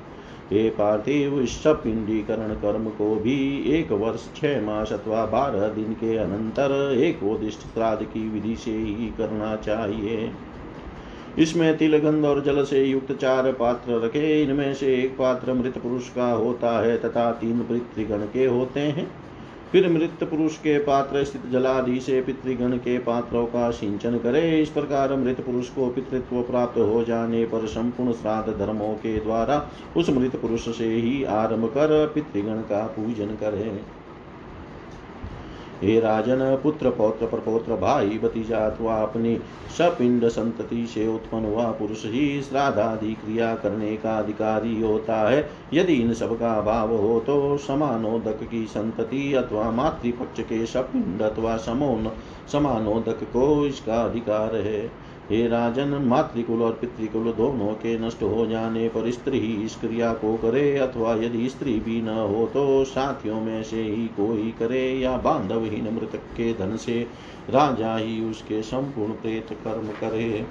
हे 0.52 0.70
पार्थिव 0.70 1.46
पिंडीकरण 1.68 2.54
कर्म 2.54 2.90
को 2.90 3.16
भी 3.16 3.36
एक 3.70 3.92
वर्ष, 3.92 4.28
छह 4.36 4.62
मास 4.62 4.92
अथवा 4.94 5.26
बारह 5.26 5.68
दिन 5.68 5.94
के 5.94 6.18
अनंतर 6.18 6.96
एक 6.98 7.24
उदिष्ट 7.24 7.60
श्राद्ध 7.60 8.04
की 8.06 8.30
विधि 8.30 8.56
से 8.56 8.72
ही 8.72 9.08
करना 9.18 9.56
चाहिए। 9.56 10.32
इसमें 11.40 11.78
तिलगंध 11.78 12.26
और 12.26 12.44
जल 12.44 12.64
से 12.64 12.84
युक्त 12.84 13.12
चार 13.12 13.52
पात्र 13.52 14.00
रखे। 14.00 14.42
इनमें 14.44 14.74
से 14.74 14.96
एक 14.96 15.18
पात्र 15.18 15.54
मृत 15.54 15.78
पुरुष 15.78 16.10
का 16.10 16.32
होता 16.32 16.80
है 16.82 16.98
तथा 16.98 17.32
तीन 17.32 17.60
पृथ्वीगण 17.60 18.18
के 18.18 18.46
होते 18.46 18.80
हैं। 18.80 19.08
फिर 19.72 19.88
मृत 19.90 20.24
पुरुष 20.24 20.58
के 20.58 20.78
पात्र 20.80 21.24
स्थित 21.24 21.46
जलादि 21.52 22.00
से 22.00 22.22
पितृगण 22.22 22.78
के 22.78 22.98
पात्रों 23.00 23.46
का 23.46 23.70
सिंचन 23.72 24.18
करे। 24.18 24.62
इस 24.62 24.70
प्रकार 24.70 25.16
मृत 25.16 25.42
पुरुष 25.42 25.70
को 25.70 25.88
पितृत्व 25.90 26.42
प्राप्त 26.42 26.78
हो 26.78 27.04
जाने 27.04 27.46
पर 27.46 27.68
संपूर्ण 27.68 28.14
श्राद्ध 28.14 28.58
धर्मों 28.58 28.94
के 28.96 29.18
द्वारा 29.20 29.70
उस 29.98 30.10
मृत 30.10 30.36
पुरुष 30.36 30.70
से 30.78 30.88
ही 30.88 31.24
आरंभ 31.24 31.66
कर 31.68 32.06
पितृगण 32.16 32.62
का 32.62 32.86
पूजन 32.88 33.36
करे। 33.36 34.01
हे 35.84 36.00
राजन, 36.00 36.40
पुत्र, 36.64 36.90
पौत्र, 36.90 37.26
प्रपौत्र, 37.26 37.76
भाई, 37.76 38.20
भतीजा 38.24 38.58
अथवा 38.58 38.96
अपनी 38.96 39.38
सपिंड 39.78 40.28
संतति 40.28 40.86
से 40.86 41.08
उत्पन्न 41.08 41.46
हुआ 41.46 41.66
पुरुष 41.72 42.06
ही 42.06 42.42
श्राद्धादि 42.42 43.14
क्रिया 43.14 43.56
करने 43.56 43.96
का 43.98 44.18
अधिकारी 44.18 44.82
होता 44.82 45.16
है। 45.30 45.50
यदि 45.74 45.94
इन 45.94 46.14
सब 46.14 46.40
का 46.40 46.54
अभाव 46.54 46.96
हो 46.96 47.20
तो 47.20 47.58
समानोदक 47.58 48.44
की 48.44 48.66
संतति 48.66 49.34
अथवा 49.34 49.72
मातृपक्ष 49.72 50.42
के 50.42 50.66
सपिंड 50.66 51.22
अथवा 51.22 51.58
समोन 51.58 52.12
समानोदक 52.52 53.24
को 53.24 53.66
इसका 53.66 54.04
अधिकार 54.04 54.56
है। 54.56 55.11
हे 55.32 55.48
राजन, 55.48 55.90
मातृकुल 56.06 56.62
और 56.62 56.72
पितृकुल 56.72 57.32
दोनों 57.32 57.74
के 57.74 57.98
नष्ट 58.00 58.24
हो 58.24 58.46
जाने 58.46 58.88
पर 58.88 59.10
स्त्री 59.12 59.40
ही 59.40 59.54
इस 59.66 59.76
क्रिया 59.76 60.14
को 60.14 60.36
करे, 60.38 60.78
अथवा 60.78 61.14
यदि 61.16 61.50
स्त्री 61.50 61.74
भी 61.80 62.02
न 62.02 62.08
हो 62.08 62.46
तो 62.46 62.84
साथियों 62.84 63.40
में 63.42 63.64
से 63.64 63.82
ही 63.82 64.08
कोई 64.08 64.54
करे, 64.60 64.82
या 64.94 65.16
बांधवहीन 65.18 65.94
मृतक 65.94 66.26
के 66.38 66.52
धन 66.54 66.76
से 66.78 67.00
राजा 67.50 67.96
ही 67.98 68.30
उसके 68.30 68.62
संपूर्ण 68.62 69.14
प्रेत 69.14 69.54
कर्म 69.64 69.88
करे। 70.02 70.46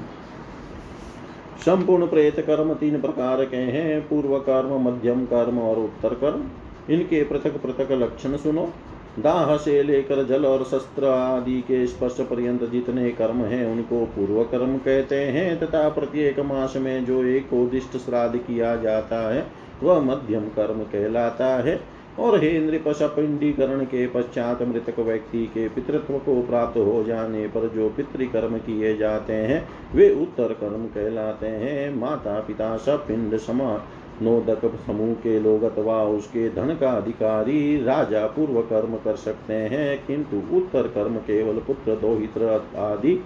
संपूर्ण 1.65 2.07
प्रेत 2.07 2.41
कर्म 2.41 2.75
तीन 2.75 3.01
प्रकार 3.01 3.45
के 3.45 3.57
हैं, 3.57 4.01
पूर्व 4.09 4.39
कर्म, 4.39 4.89
मध्यम 4.89 5.25
कर्म 5.25 5.59
और 5.59 5.79
उत्तर 5.79 6.15
कर्म। 6.15 6.49
इनके 6.95 7.23
पृथक 7.25 7.63
पृथक 7.63 7.93
लक्षण 7.93 8.37
सुनो। 8.37 8.73
दाह 9.19 9.57
से 9.57 9.83
लेकर 9.83 10.25
जल 10.25 10.45
और 10.45 10.65
शस्त्र 10.65 11.05
आदि 11.05 11.61
के 11.61 11.87
स्पर्श 11.87 12.17
पर्यंत 12.21 12.65
जितने 12.65 13.11
कर्म 13.11 13.37
हैं, 13.37 13.67
उनको 13.67 14.05
पूर्व 14.05 14.45
कर्म 14.45 14.79
कहते 14.79 15.17
हैं, 15.17 15.61
तथा 15.61 15.89
प्रत्येक 15.89 16.41
मास 16.41 16.75
में 16.77 17.05
जो 17.05 17.25
एक 17.25 17.53
उदिष्ट 17.53 17.97
श्राद्ध 17.97 18.39
किया 18.39 18.77
जाता 18.77 19.35
है, 19.35 19.47
वह 19.83 20.01
मध्यम 20.01 20.41
कर्म 20.41 20.79
कहलाता 20.79 21.47
है। 21.47 22.01
और 22.19 22.41
हे 22.41 22.61
नृपशपिंडीकरण 22.61 23.85
के 23.85 24.07
पश्चात 24.07 24.63
मृतक 24.63 24.99
व्यक्ति 24.99 25.47
के 25.47 25.69
पितृत्व 25.69 26.19
को 26.19 26.43
प्राप्त 26.43 26.77
हो 26.77 27.05
जाने 27.05 27.47
पर 27.47 27.69
जो 27.69 27.89
पितृकर्म 27.89 28.59
किए 28.59 28.97
जाते 28.97 29.33
हैं, 29.33 29.69
वे 29.95 30.15
उत्तर 30.15 30.53
कर्म 30.53 30.85
कहलाते 30.87 31.47
हैं। 31.47 31.95
माता 31.95 32.41
पिता 32.41 32.77
सपिंड 32.77 33.37
समा 33.37 33.83
नोदक 34.23 34.65
समूह 34.87 35.13
के 35.15 35.39
लोग 35.41 35.63
अथवा 35.63 36.03
उसके 36.07 36.49
धन 36.51 36.75
का 36.81 36.91
अधिकारी 36.93 37.85
राजा 37.85 38.27
पूर्व 38.27 38.61
कर्म 38.63 38.97
कर 38.97 39.17
सकते 39.17 39.55
हैं, 39.55 40.07
किंतु 40.07 40.43
उत्तर 40.57 40.89
कर्म 40.89 41.17
केवल 41.27 41.61
पुत्र 41.67 41.97
दोहित्र 41.97 42.61
आदि 42.79 43.19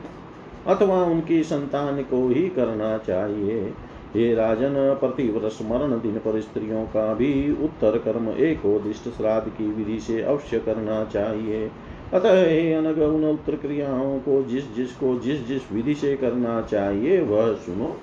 अथवा 0.66 1.02
उनकी 1.04 1.42
संतान 1.44 2.02
को 2.02 2.26
ही 2.28 2.48
करना 2.48 2.96
चाहिए। 2.98 3.72
हे 4.14 4.34
राजन 4.34 4.74
प्रतिवर्ष 5.00 5.58
मरण 5.62 5.98
दिन 6.00 6.18
पर 6.18 6.40
स्त्रियों 6.40 6.84
का 6.86 7.12
भी 7.14 7.50
उत्तर 7.64 7.98
कर्म 7.98 8.28
एक 8.28 8.64
उदिष्ट 8.66 9.08
श्राद्ध 9.08 9.48
की 9.48 9.66
विधि 9.66 9.98
से 10.00 10.20
अवश्य 10.22 10.58
करना 10.58 11.04
चाहिए। 11.04 11.70
अतः 12.12 12.40
हे 12.40 12.72
अनग, 12.74 12.98
उन 12.98 13.24
उत्तर 13.24 13.56
क्रियाओं 13.56 14.18
को 14.18 14.42
जिस 14.42 14.74
जिसको 14.76 15.18
जिस 15.18 15.46
जिस 15.46 15.70
विधि 15.72 15.94
से 15.94 16.14
करना 16.16 16.60
चाहिए, 16.62 17.20
वह 17.22 17.52
सुनो। 17.56 17.96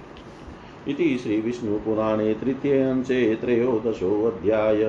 इति 0.87 1.17
श्रीविष्णुपुराणे 1.23 2.33
तृतीयांशे 2.33 3.35
त्रयोदशोऽध्याय। 3.35 4.83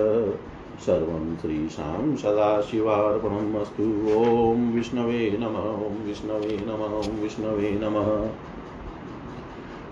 सर्वं 0.86 1.36
श्रीशां 1.36 2.16
सदाशिवार्पणम् 2.16 3.54
अस्तु। 3.54 3.82
ॐ 4.18 4.72
विष्णवे 4.72 5.36
नमः, 5.40 5.86
ॐ 5.86 6.06
विष्णवे 6.06 6.66
नमः, 6.66 6.98
ॐ 6.98 7.22
विष्णवे 7.22 7.78
नमः। 7.82 8.28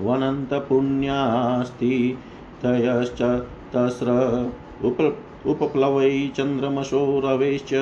वनन्तपुण्यास्ति 0.00 2.18
तयश्च 2.62 3.22
तस्र 3.74 4.10
उप 4.84 5.18
उपप्लवै 5.46 6.30
चन्द्रमसो 6.36 7.20
रवेश्च 7.24 7.74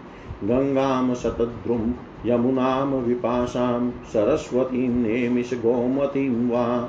गङ्गां 0.45 1.15
शतद्रुं 1.15 1.93
यमुनां 2.27 2.87
विपाशां 2.87 3.91
सरस्वतीं 3.91 4.89
नेमिषगोमतीं 4.89 6.49
वा। 6.49 6.89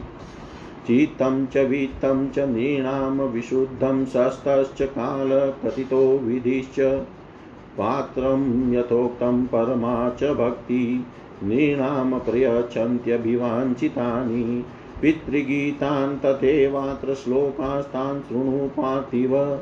चित्तं 0.88 1.46
च 1.46 1.58
वित्तं 1.58 2.30
च 2.30 2.40
नृणां 2.40 3.12
विशुद्धं 3.12 4.06
शस्तश्च 4.06 4.82
कालकथितो 4.82 6.18
विधिश्च। 6.18 7.02
पात्रं 7.78 8.74
यथोक्तं 8.74 9.46
परमा 9.46 10.10
च 10.10 10.24
भक्ति। 10.24 11.06
नृणां 11.44 12.20
प्रयच्छन्त्यभिवाञ्छितानि। 12.20 14.66
पितृगीतान् 15.02 16.26
तथैवात्र 16.26 17.14
श्लोकास्तान् 17.14 18.22
शृणु 18.22 18.68
पार्थिव। 18.68 19.60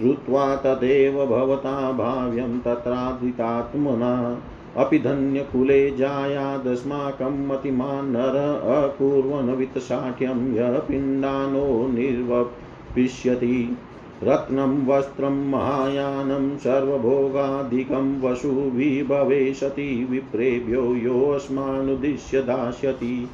श्रुत्वा 0.00 0.56
तदेव 0.56 1.26
भवता 1.26 1.92
भाव्यं 1.92 2.60
तत्रादितात्मना 2.60 4.42
अपि 4.76 4.98
धन्यकुले 4.98 5.90
जायादस्माकं 5.90 7.48
मतिमान् 7.48 8.12
नर 8.12 8.62
अकुर्वन् 8.64 9.56
वित्तशाठ्यं 9.56 10.54
यः 10.54 10.78
पिण्डानो 10.78 11.88
निर्वपिष्यति। 11.88 13.76
रत्नं 14.22 14.86
वस्त्रं 14.86 15.50
महायानं 15.50 16.56
सर्वभोगाधिकं 16.56 18.20
वसुभिभवे 18.20 19.54
सति 19.54 20.06
विप्रेभ्यो 20.10 20.94
योऽस्मानुद्दिश्य 20.94 22.42
दास्यति। 22.42 23.30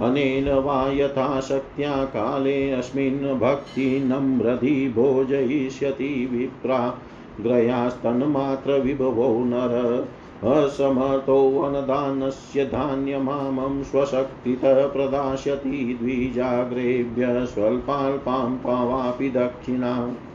अनेन 0.00 0.52
वा 0.52 0.90
यथाशक्त्या 0.90 2.04
कालेऽस्मिन् 2.04 3.40
भक्तिनम्रधि 3.40 4.92
भोजयिष्यति 4.96 6.28
विप्रा। 6.32 6.98
ग्रयास्तन्मात्रविभवो 7.40 9.44
नर। 9.44 10.08
असमर्थोऽनदानस्य 10.44 12.64
धान्यमामं 12.64 13.82
स्वशक्तितः 13.82 14.86
प्रदास्यति 14.86 15.98
द्विजाग्रेभ्यः 16.02 17.44
स्वल्पाल्पां 17.44 18.56
पावापि 18.56 19.30
दक्षिणाम्। 19.30 20.29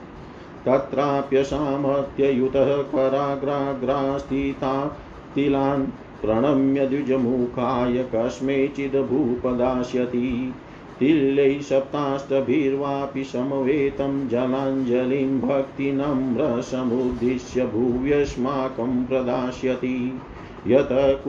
तत्राप्यसामर्थ्ययुतः 0.66 2.82
कराग्राग्रास्थिता 2.82 4.98
तिलान् 5.36 5.86
प्रणम्य 6.22 6.88
द्विजमुखाय 6.88 8.10
कस्मैचिदभूपदास्यति। 8.16 10.54
तिल्यै 11.00 11.60
सप्ताष्टभिर्वापि 11.60 13.24
समवेतं 13.24 14.28
जलाञ्जलिं 14.28 15.40
भक्तिनम्रसमुद्दिश्य 15.40 17.66
भुव्यस्माकं 17.66 19.06
प्रदास्यति। 19.06 20.22
यत 20.68 21.24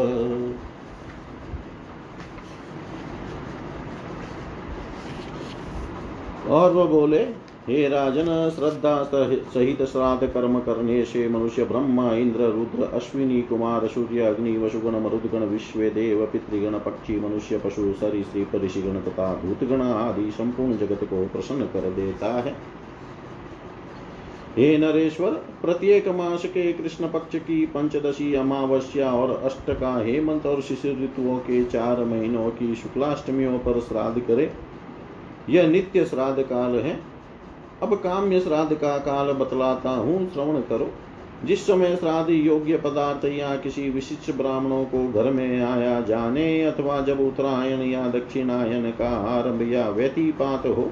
और 6.47 6.71
वह 6.71 6.85
बोले, 6.85 7.49
हे 7.67 7.87
राजन, 7.89 8.51
श्रद्धा 8.55 9.03
सहित 9.53 9.81
श्राद्ध 9.83 10.27
कर्म 10.27 10.59
करने 10.59 11.03
से 11.05 11.27
मनुष्य 11.29 11.63
ब्रह्मा, 11.63 12.13
इंद्र, 12.13 12.39
रुद्र, 12.39 12.83
अश्विनी, 12.83 13.41
कुमार, 13.41 13.87
सूर्य, 13.87 14.21
अग्नि 14.21 14.57
वशुगण 14.57 14.99
मरुदगण, 14.99 15.39
विश्व, 15.39 15.79
देव, 15.79 16.25
पितृगण, 16.25 16.77
पक्षी, 16.79 17.19
मनुष्य, 17.19 17.57
पशु, 17.57 17.93
सरीसृप, 17.93 18.55
ऋषिगण 18.55 18.99
तथा 18.99 19.41
भूतगण 19.45 19.81
आदि 19.81 20.31
संपूर्ण 20.31 20.77
जगत 20.77 21.03
को 21.03 21.25
प्रसन्न 21.25 21.65
कर 21.65 21.89
देता 21.91 22.33
है। 22.41 22.55
हे 24.57 24.77
नरेश्वर, 24.77 25.31
प्रत्येक 25.61 26.07
मास 26.07 26.45
के 26.45 26.73
कृष्ण 26.73 27.07
पक्ष 27.07 27.35
की 27.35 27.65
पंचदशी 27.65 28.33
अमावस्या 28.35 29.11
और 29.11 29.41
अष्ट 29.43 29.71
का 29.71 30.03
हेमंत 30.03 30.45
और 30.45 30.61
शिशिर 30.61 31.03
ऋतुओं 31.03 31.37
के 31.37 31.63
चार 31.65 32.03
महीनों 32.05 32.49
की 32.49 32.75
शुक्लाष्टमियों 32.75 33.59
पर 33.59 33.79
श्राद्ध 33.79 34.21
करे। 34.21 34.51
यह 35.49 35.67
नित्य 35.67 36.05
श्राद्ध 36.05 36.43
काल 36.43 36.75
है। 36.75 36.99
अब 37.83 37.93
काम्य 37.93 38.39
श्राद्ध 38.39 38.75
का 38.75 38.97
काल 38.97 39.31
बतलाता 39.31 39.89
हूँ, 39.89 40.33
श्रवण 40.33 40.61
करो। 40.61 40.89
जिस 41.45 41.67
समय 41.67 41.95
श्राद्ध 41.95 42.29
योग्य 42.29 42.77
पदार्थ 42.77 43.25
या 43.25 43.55
किसी 43.55 43.89
विशिष्ट 43.89 44.37
ब्राह्मणों 44.37 44.85
को 44.85 45.11
घर 45.11 45.31
में 45.31 45.61
आया 45.61 46.01
जाने 46.01 46.63
अथवा 46.63 47.01
जब 47.01 47.19
उत्तरायण 47.19 47.81
या 47.81 48.07
दक्षिणायन 48.07 48.91
का 48.91 49.09
आरंभ 49.09 49.61
या 49.61 49.89
व्यतिपात 49.89 50.65
हो, 50.65 50.91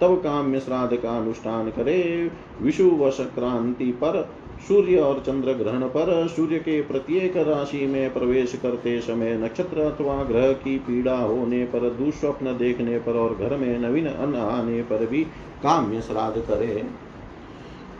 तब 0.00 0.16
काम्य 0.16 0.60
श्राद्ध 0.60 0.96
का 0.96 1.16
अनुष्ठान 1.16 1.70
करे। 1.70 2.30
विषु 2.62 2.90
व 2.90 3.10
संक्रांति 3.10 3.84
पर 3.84 4.28
सूर्य 4.68 4.96
और 4.96 5.18
चंद्र 5.26 5.52
ग्रहण 5.52 5.80
पर 5.80 6.28
सूर्य 6.28 6.58
के 6.58 6.82
प्रत्येक 6.82 7.36
राशि 7.36 7.86
में 7.86 8.12
प्रवेश 8.12 8.58
करते 8.62 9.00
समय 9.00 9.34
नक्षत्र 9.34 9.80
अथवा 9.80 10.24
ग्रह 10.24 10.52
की 10.52 10.78
पीड़ा 10.78 11.16
होने 11.18 11.64
पर, 11.64 11.90
दुस्वप्न 11.90 12.58
देखने 12.58 12.98
पर 12.98 13.12
और 13.12 13.36
घर 13.36 13.56
में 13.56 13.78
नवीन 13.78 14.06
अन्न 14.06 14.36
आने 14.36 14.82
पर 14.82 15.06
भी 15.06 15.24
काम्य 15.62 16.00
श्राद्ध 16.00 16.40
करे। 16.40 16.84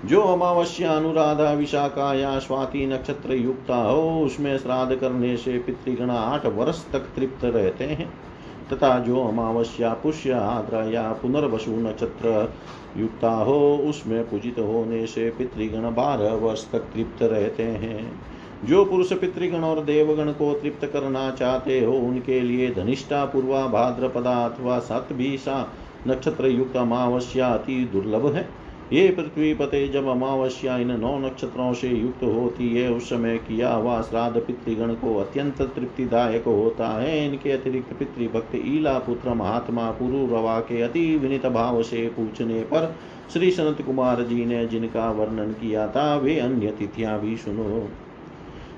जो 0.05 0.21
अमावस्या, 0.21 0.93
अनुराधा 0.93 1.53
विशाखा 1.53 2.15
या 2.15 2.39
स्वाति 2.39 2.87
नक्षत्र 2.87 3.35
युक्ता 3.35 3.77
हो, 3.77 4.21
उसमें 4.21 4.59
श्राद्ध 4.59 4.97
करने 4.97 5.37
से 5.37 5.59
पितृगण 5.59 6.11
आठ 6.11 6.47
वर्ष 6.47 6.93
तक 6.93 7.01
तृप्त 7.01 7.45
रहते 7.45 7.85
हैं। 7.85 8.30
तथा 8.73 8.99
जो 8.99 9.25
अमावस्या, 9.25 9.93
पुष्य 9.93 10.33
आद्रा 10.33 10.83
या 10.83 11.13
पुनर्वसु 11.13 11.71
नक्षत्र 11.71 12.53
युक्ता 12.97 13.31
हो, 13.31 13.77
उसमें 13.77 14.31
पूजित 14.31 14.59
होने 14.59 15.07
से 15.07 15.31
पितृगण 15.31 15.81
बारह 15.81 16.35
वर्ष 16.35 16.71
तक 16.73 16.79
तृप्त 16.79 17.23
रहते 17.23 17.63
हैं। 17.63 18.21
जो 18.65 18.85
पुरुष 18.85 19.13
पितृगण 19.13 19.61
और 19.61 19.85
देवगण 19.85 20.33
को 20.33 20.53
तृप्त 20.53 20.85
करना 20.85 21.31
चाहते 21.31 21.85
हो, 21.85 21.93
उनके 21.93 22.41
लिए 22.41 22.71
धनिष्ठा, 22.71 23.25
पूर्वा, 23.25 23.67
भाद्रपदा 23.67 24.47
अथवा 24.47 24.79
सतभीषा 24.79 25.73
नक्षत्र 26.09 26.47
युक्त 26.47 26.77
अमावस्या 26.77 27.49
अति 27.49 27.89
दुर्लभ 27.93 28.35
है। 28.35 28.49
ये 28.93 29.11
पृथ्वी 29.11 29.53
पते 29.55 29.89
जब 29.89 30.07
अमावस्या 30.07 30.77
इन 30.77 30.91
नौ 31.01 31.19
नक्षत्रों 31.19 31.73
से 31.75 31.89
युक्त 31.89 32.23
होती 32.25 32.69
है, 32.75 32.91
उस 32.91 33.09
समय 33.11 33.37
किया 33.39 33.73
हुआ 33.73 34.01
श्राद्ध 34.03 34.41
पितृगण 34.41 34.95
को 34.95 35.15
अत्यंत 35.17 35.63
तृप्तिदायक 35.63 36.45
होता 36.45 36.89
है। 36.89 37.27
इनके 37.27 37.53
अतिरिक्त 37.53 37.93
पितृभक्त 37.93 38.55
ईला 38.55 38.99
पुत्र 38.99 39.35
महात्मा 39.35 39.91
पुरुरवा 39.91 40.59
के 40.61 40.83
अति 40.83 41.17
विनित 41.17 41.47
भाव 41.47 41.83
से 41.83 42.07
पूछने 42.09 42.61
पर 42.63 42.95
श्री 43.33 43.51
सनत 43.51 43.83
कुमार 43.83 44.23
जी 44.23 44.45
ने 44.45 44.67
जिनका 44.67 45.11
वर्णन 45.11 45.53
किया 45.53 45.87
था, 45.89 46.17
वे 46.17 46.39
अन्य 46.39 46.71
तिथियाँ 46.71 47.21
भी 47.21 47.37
सुनो। 47.37 47.89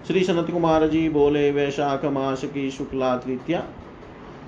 श्री 0.06 0.24
सनत 0.24 0.50
कुमार 0.50 0.88
जी 0.88 1.08
बोले, 1.08 1.50
वैशाख 1.50 2.04
मास 2.04 2.44
की 2.44 2.70
शुक्ला 2.70 3.16
तृतीया, 3.16 3.60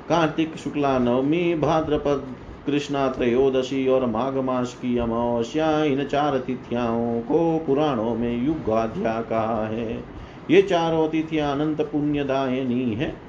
कार्तिक 0.08 0.56
शुक्ला 0.56 0.98
नवमी, 0.98 1.54
भाद्रपद 1.54 2.26
कृष्णा 2.66 3.08
त्रयोदशी 3.08 3.88
और 3.88 4.06
माघ 4.06 4.34
मास 4.36 4.74
की 4.74 4.98
अमावस्या 4.98 5.84
इन 5.84 6.04
चार 6.04 6.38
तिथियाओं 6.38 7.20
को 7.20 7.58
पुराणों 7.58 8.14
में 8.14 8.46
युगाध्या 8.46 9.20
कहा 9.20 9.66
है। 9.66 10.04
ये 10.50 10.62
चारों 10.62 11.08
तिथियाँ 11.08 11.52
अनंत 11.52 11.80
पुण्यदायनी 11.80 12.94
है। 12.94 13.23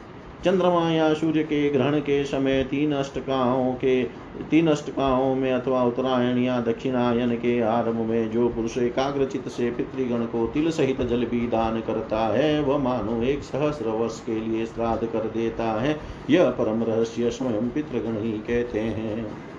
चंद्रमा 0.45 0.91
या 0.91 1.13
सूर्य 1.13 1.43
के, 1.43 1.69
ग्रहण 1.69 1.99
के 1.99 2.25
समय 2.25 2.63
तीन 2.63 2.93
अष्टकाओं 2.93 3.73
के, 3.73 4.03
तीन 4.49 4.67
अष्टकाओं 4.67 5.35
में 5.35 5.53
अथवा 5.53 5.83
उत्तरायण 5.83 6.37
या 6.37 6.61
दक्षिणायन 6.61 7.35
के 7.35 7.61
आरंभ 7.61 7.95
में 7.95 8.31
जो 8.31 8.49
पुरुष 8.49 8.77
एकाग्रचित 8.77 9.47
से 9.47 9.71
पितृगण 9.71 10.25
को 10.25 10.47
तिल 10.47 10.71
सहित 10.71 11.01
जल 11.01 11.25
भी 11.25 11.47
दान 11.47 11.81
करता 11.81 12.19
है, 12.19 12.61
वह 12.61 12.77
मानो 12.77 13.23
एक 13.23 13.43
सहस्र 13.43 13.87
वर्ष 13.87 14.19
के 14.19 14.39
लिए 14.39 14.65
श्राद्ध 14.65 15.07
कर 15.07 15.19
देता 15.19 15.81
है। 15.81 15.99
यह 16.29 16.49
परम 16.49 16.83
रहस्य 16.83 17.29
स्वयं 17.31 17.69
पितृगण 17.69 18.23
ही 18.23 18.31
कहते 18.31 18.79
हैं। 18.79 19.54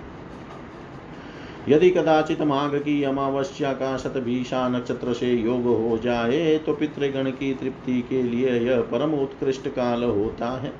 यदि 1.68 1.90
कदाचित 1.90 2.42
माघ 2.42 2.74
की 2.74 3.02
अमावस्या 3.02 3.72
का 3.72 3.96
शतभीषा 3.96 4.68
नक्षत्र 4.68 5.12
से 5.12 5.32
योग 5.32 5.64
हो 5.64 5.98
जाए 5.98 6.56
तो 6.58 6.72
पितृगण 6.72 7.30
की 7.30 7.52
तृप्ति 7.54 8.00
के 8.08 8.22
लिए 8.22 8.58
यह 8.60 8.80
परम 8.82 9.14
उत्कृष्ट 9.14 9.68
काल 9.68 10.04
होता 10.04 10.50
है। 10.60 10.72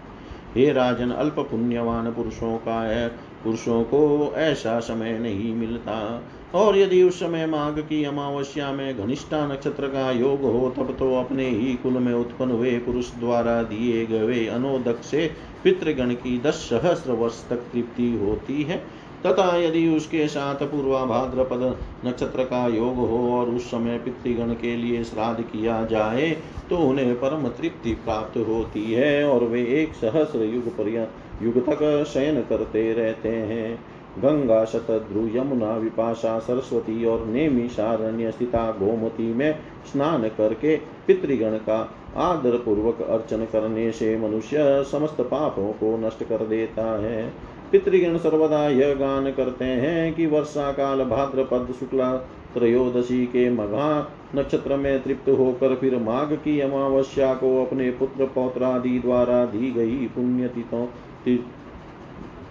हे 0.54 0.70
राजन, 0.72 1.10
अल्प 1.10 1.38
पुण्यवान 1.40 2.10
पुरुषों 2.12 2.56
का 2.58 2.80
है 2.82 3.08
पुरुषों 3.44 3.82
को 3.84 4.32
ऐसा 4.36 4.78
समय 4.80 5.18
नहीं 5.18 5.54
मिलता। 5.54 6.22
और 6.54 6.76
यदि 6.78 7.02
उस 7.02 7.18
समय 7.20 7.46
माघ 7.46 7.78
की 7.78 8.02
अमावस्या 8.04 8.70
में 8.72 8.98
घनिष्ठा 8.98 9.46
नक्षत्र 9.46 9.86
का 9.86 10.10
योग 10.10 10.42
हो, 10.42 10.70
तब 10.76 10.94
तो 10.98 11.14
अपने 11.14 11.48
ही 11.48 11.74
कुल 11.74 11.92
में 11.92 12.12
उत्पन्न 12.14 12.50
हुए 12.50 12.78
पुरुष 12.78 13.10
द्वारा 13.14 13.62
दिए 13.62 14.04
गए 14.06 14.46
अनोदक 14.46 15.02
से 15.02 15.30
पितृगण 15.64 16.12
की 16.14 16.38
दस 16.40 16.68
सहस्र 16.70 17.12
वर्ष 17.12 17.48
तक 17.48 17.56
तृप्ति 17.72 18.10
होती 18.22 18.62
है। 18.62 18.82
तथा 19.24 19.56
यदि 19.56 19.86
उसके 19.88 20.26
साथ 20.28 20.64
पूर्वा 20.64 21.04
भाद्रपद 21.04 21.62
नक्षत्र 22.06 22.44
का 22.44 22.66
योग 22.66 22.96
हो 23.10 23.18
और 23.32 23.50
उस 23.50 23.70
समय 23.70 23.98
पितृगण 23.98 24.52
के 24.54 24.76
लिए 24.76 25.02
श्राद्ध 25.04 25.42
किया 25.42 25.84
जाए 25.84 26.30
तो 26.70 26.78
उन्हें 26.78 27.14
परम 27.14 27.48
तृप्ति 27.50 27.94
प्राप्त 28.04 28.36
होती 28.38 28.92
है 28.92 29.24
और 29.24 29.44
वे 29.44 29.64
एक 29.82 29.94
सहस्र 29.94 30.44
युग 30.44 30.76
पर्यंत 30.76 31.42
युग 31.42 31.58
तक 31.66 32.04
शयन 32.08 32.40
करते 32.42 32.92
रहते 32.92 33.28
हैं। 33.28 33.78
गंगा 34.18 34.64
शतद्रु 34.64 35.26
यमुना, 35.28 35.74
विपाशा, 35.76 36.38
सरस्वती 36.38 37.04
और 37.04 37.26
नेमी 37.26 37.68
सारण्य 37.68 38.30
स्थिता 38.30 38.70
गोमती 38.72 39.32
में 39.34 39.58
स्नान 39.92 40.22
करके 40.28 40.76
पितृगण 41.06 41.56
का 41.58 41.80
आदर 42.16 42.56
पूर्वक 42.58 43.02
अर्चन 43.02 43.44
करने 43.44 43.90
से 43.92 44.16
मनुष्य 44.18 44.84
समस्त 44.92 45.20
पापों 45.20 45.72
को 45.72 45.96
नष्ट 46.06 46.24
कर 46.24 46.46
देता 46.46 46.84
है। 47.00 47.32
पितृगण 47.72 48.18
सर्वदा 48.18 48.68
यह 48.68 48.94
गान 48.94 49.32
करते 49.32 49.64
हैं 49.64 50.14
कि 50.14 50.26
वर्षा 50.26 50.72
काल 50.72 51.04
भाद्रपद 51.04 51.74
शुक्ला 51.80 52.16
त्रयोदशी 52.54 53.26
के 53.26 53.50
मघा 53.50 54.12
नक्षत्र 54.36 54.76
में 54.76 55.02
तृप्त 55.02 55.28
होकर 55.28 55.74
फिर 55.74 55.96
माघ 55.96 56.32
की 56.32 56.60
अमावस्या 56.60 57.34
को 57.34 57.64
अपने 57.64 57.90
पुत्र 57.90 58.24
पौत्रादि 58.24 58.98
द्वारा 58.98 59.46
दी 59.46 59.70
गई 59.70 59.96
पुण्य 59.96 60.50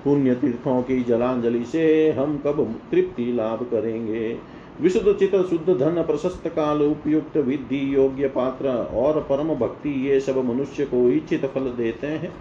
पुण्य 0.03 0.35
तीर्थों 0.35 0.81
की 0.81 1.03
जलांजलि 1.03 1.65
से 1.65 2.11
हम 2.11 2.37
कब 2.37 2.75
तृप्ति 2.91 3.33
लाभ 3.33 3.63
करेंगे? 3.63 4.37
विशुद्ध 4.81 5.13
चित 5.13 5.35
शुद्ध 5.35 5.79
धन, 5.79 6.03
प्रशस्त 6.03 6.47
काल, 6.47 6.81
उपयुक्त 6.81 7.37
विधि, 7.37 7.95
योग्य 7.95 8.27
पात्र 8.27 8.69
और 8.93 9.21
परम 9.21 9.55
भक्ति, 9.55 10.09
ये 10.09 10.19
सब 10.19 10.37
मनुष्य 10.37 10.85
को 10.85 11.09
इच्छित 11.09 11.45
फल 11.45 11.61
देते 11.61 12.07
हैं। 12.07 12.33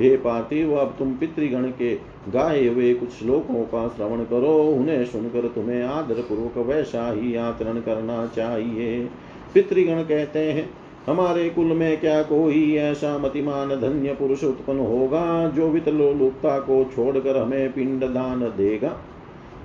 हे 0.00 0.16
पार्थिव 0.16 0.74
अब 0.74 0.94
तुम 0.98 1.14
पितृगण 1.14 1.62
के 1.62 1.94
गाए 2.28 2.66
हुए 2.66 2.94
कुछ 2.94 3.08
श्लोकों 3.08 3.64
का 3.64 3.88
श्रवण 3.88 4.24
करो, 4.24 4.58
उन्हें 4.58 5.04
सुनकर 5.04 5.48
तुम्हें 5.48 5.82
आदर 5.82 6.14
पूर्वक 6.14 6.66
वैसा 6.66 7.12
ही 7.12 7.36
आचरण 7.36 7.80
करना 7.80 8.26
चाहिए। 8.26 9.08
पितृगण 9.54 10.02
कहते 10.02 10.38
हैं, 10.38 10.70
हमारे 11.06 11.50
कुल 11.50 11.66
में 11.66 12.00
क्या 12.00 12.22
कोई 12.22 12.76
ऐसा 12.76 13.18
मतिमान 13.18 13.68
धन्य 13.68 14.14
पुरुष 14.14 14.44
उत्पन्न 14.44 14.78
होगा, 14.78 15.48
जो 15.48 15.68
वितलोलुपता 15.68 16.58
को 16.58 16.84
छोड़कर 16.84 17.36
हमें 17.36 17.72
पिंड 17.72 18.04
दान 18.04 18.40
देगा? 18.40 18.96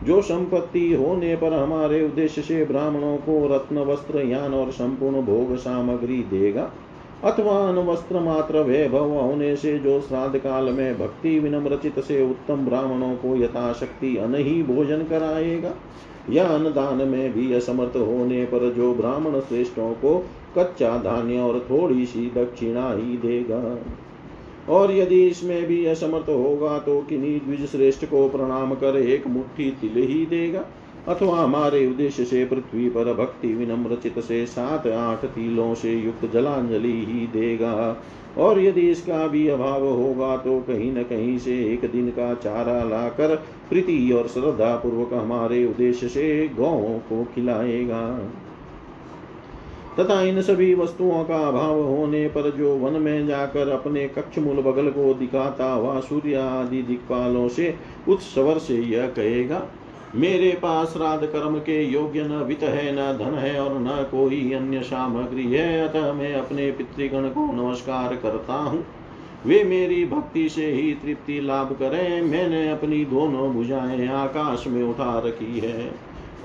जो 0.03 0.21
संपत्ति 0.21 0.93
होने 0.93 1.35
पर 1.35 1.53
हमारे 1.53 2.05
उद्देश्य 2.05 2.41
से 2.41 2.65
ब्राह्मणों 2.65 3.17
को 3.17 3.55
रत्न, 3.55 3.77
वस्त्र, 3.77 4.19
यान 4.19 4.53
और 4.53 4.71
संपूर्ण 4.71 5.21
भोग 5.21 5.55
सामग्री 5.55 6.17
देगा 6.17 6.71
अथवा 7.23 7.53
अन 7.69 7.77
वस्त्र 7.87 8.19
मात्र 8.19 8.59
वैभव 8.59 9.11
होने 9.11 9.55
से 9.55 9.77
जो 9.79 9.99
श्राद्ध 10.01 10.39
काल 10.39 10.69
में 10.69 10.97
भक्ति 10.99 11.39
विनम्रचित 11.39 11.99
से 11.99 12.21
उत्तम 12.29 12.65
ब्राह्मणों 12.65 13.15
को 13.15 13.35
यथाशक्ति 13.35 14.15
अन 14.17 14.35
ही 14.35 14.61
भोजन 14.63 15.03
कराएगा, 15.03 15.73
या 16.29 16.45
अन्नदान 16.45 17.07
में 17.07 17.33
भी 17.33 17.53
असमर्थ 17.53 17.95
होने 17.97 18.43
पर 18.45 18.69
जो 18.73 18.93
ब्राह्मण 18.93 19.39
श्रेष्ठों 19.39 19.93
को 19.95 20.17
कच्चा 20.57 20.97
धान्य 20.97 21.39
और 21.39 21.59
थोड़ी 21.69 22.05
सी 22.05 22.25
दक्षिणा 22.35 22.91
ही 22.91 23.17
देगा। 23.17 23.77
और 24.73 24.91
यदि 24.91 25.21
इसमें 25.27 25.65
भी 25.67 25.85
असमर्थ 25.85 26.29
होगा 26.29 26.77
तो 26.79 26.99
किन्हीं 27.01 27.39
द्विज 27.39 27.65
श्रेष्ठ 27.65 28.05
को 28.05 28.27
प्रणाम 28.29 28.73
कर 28.75 28.97
एक 28.97 29.27
मुट्ठी 29.27 29.69
तिल 29.71 30.03
ही 30.03 30.25
देगा। 30.25 30.65
अथवा 31.07 31.37
हमारे 31.37 31.85
उद्देश्य 31.87 32.25
से 32.25 32.45
पृथ्वी 32.45 32.89
पर 32.89 33.13
भक्ति 33.13 33.53
विनम्र 33.53 33.95
चित 33.95 34.19
से 34.19 34.45
सात 34.45 34.87
आठ 34.87 35.25
तिलों 35.25 35.73
से 35.75 35.93
युक्त 35.93 36.31
जलांजलि 36.33 36.93
ही 37.05 37.27
देगा। 37.33 38.03
और 38.37 38.59
यदि 38.59 38.81
इसका 38.81 39.27
भी 39.27 39.47
अभाव 39.47 39.85
होगा 39.85 40.35
तो 40.37 40.59
कहीं 40.59 40.91
न 40.93 41.03
कहीं 41.03 41.37
से 41.37 41.55
एक 41.73 41.89
दिन 41.91 42.09
का 42.09 42.33
चारा 42.33 42.83
लाकर 42.83 43.35
प्रीति 43.69 44.11
और 44.11 44.27
श्रद्धा 44.27 44.75
पूर्वक 44.75 45.13
हमारे 45.13 45.65
उद्देश्य 45.65 46.07
से 46.07 46.47
गौ 46.47 46.77
को 47.09 47.23
खिलाएगा। 47.35 48.03
तथा 49.99 50.21
इन 50.21 50.41
सभी 50.41 50.73
वस्तुओं 50.75 51.23
का 51.23 51.37
अभाव 51.47 51.81
होने 51.81 52.27
पर 52.27 52.49
जो 52.51 52.75
वन 52.77 53.01
में 53.01 53.27
जाकर 53.27 53.69
अपने 53.69 54.07
कक्ष 54.07 54.37
मूल 54.39 54.61
बगल 54.61 54.89
को 54.89 55.13
दिखाता 55.13 55.71
हुआ 55.71 55.99
सूर्य 55.99 56.35
आदि 56.35 56.81
दिक्पालों 56.81 57.47
से 57.47 57.73
उत्सवर 58.09 58.57
से 58.57 58.75
यह 58.75 59.07
कहेगा 59.07 59.59
मेरे 60.15 60.59
पास 60.61 60.87
श्राद्ध 60.87 61.27
कर्म 61.27 61.57
के 61.57 61.83
योग्य 61.83 62.23
न 62.23 62.31
वित्त 62.31 62.63
है, 62.63 62.91
न 62.91 63.17
धन 63.17 63.33
है 63.33 63.59
और 63.59 63.79
न 63.79 64.07
कोई 64.11 64.53
अन्य 64.53 64.81
सामग्री 64.81 65.43
है। 65.43 65.87
अतः 65.87 66.13
मैं 66.13 66.33
अपने 66.33 66.71
पितृगण 66.71 67.27
को 67.29 67.45
नमस्कार 67.53 68.15
करता 68.15 68.53
हूँ। 68.53 68.85
वे 69.45 69.63
मेरी 69.63 70.05
भक्ति 70.05 70.49
से 70.49 70.65
ही 70.65 70.93
तृप्ति 70.93 71.39
लाभ 71.41 71.71
करें। 71.73 72.21
मैंने 72.21 72.69
अपनी 72.69 73.05
दोनों 73.05 73.53
भुजाएँ 73.53 74.07
आकाश 74.07 74.67
में 74.67 74.83
उठा 74.83 75.19
रखी 75.19 75.59
है 75.59 75.91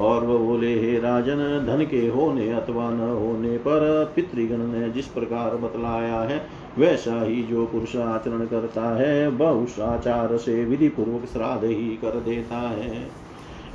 और 0.01 0.25
वह 0.25 0.39
बोले, 0.39 0.75
हे 0.81 0.99
राजन, 0.99 1.67
धन 1.67 1.85
के 1.85 2.07
होने 2.09 2.53
अथवा 2.53 2.91
न 2.91 3.01
होने 3.01 3.57
पर 3.57 4.13
पितृगण 4.17 4.59
ने 4.59 4.91
जिस 4.91 5.07
प्रकार 5.07 5.57
बतलाया 5.57 6.21
है, 6.21 6.47
वैसा 6.79 7.23
ही 7.25 7.43
जो 7.43 7.67
पुरुष 7.67 7.97
आचरण 7.97 8.47
करता 8.47 8.97
है, 8.97 9.29
वह 9.29 9.51
उस 9.51 9.81
आचार 9.81 10.37
से 10.37 10.65
विधि 10.65 10.89
पूर्वक 10.89 11.29
श्राद्ध 11.33 11.65
ही 11.65 11.97
कर 11.97 12.21
देता 12.21 12.57
है। 12.57 13.25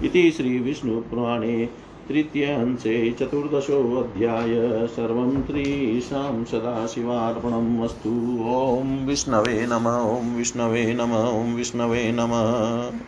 इति 0.04 0.32
श्रीविष्णुपुराणे 0.32 1.70
तृतीयहंसे 2.10 3.12
चतुर्दशोऽध्याय 3.20 4.56
सर्वं 4.88 5.42
त्रीशां 5.42 6.44
सदाशिवार्पणम् 6.44 7.84
अस्तु 7.84 8.10
ॐ 8.50 9.06
विष्णवे 9.08 9.66
नम, 9.66 9.88
ॐ 9.88 10.36
विष्णवे 10.36 10.94
नम, 10.94 11.14
ॐ 11.14 11.56
विष्णवे 11.56 12.12
नमः। 12.12 12.90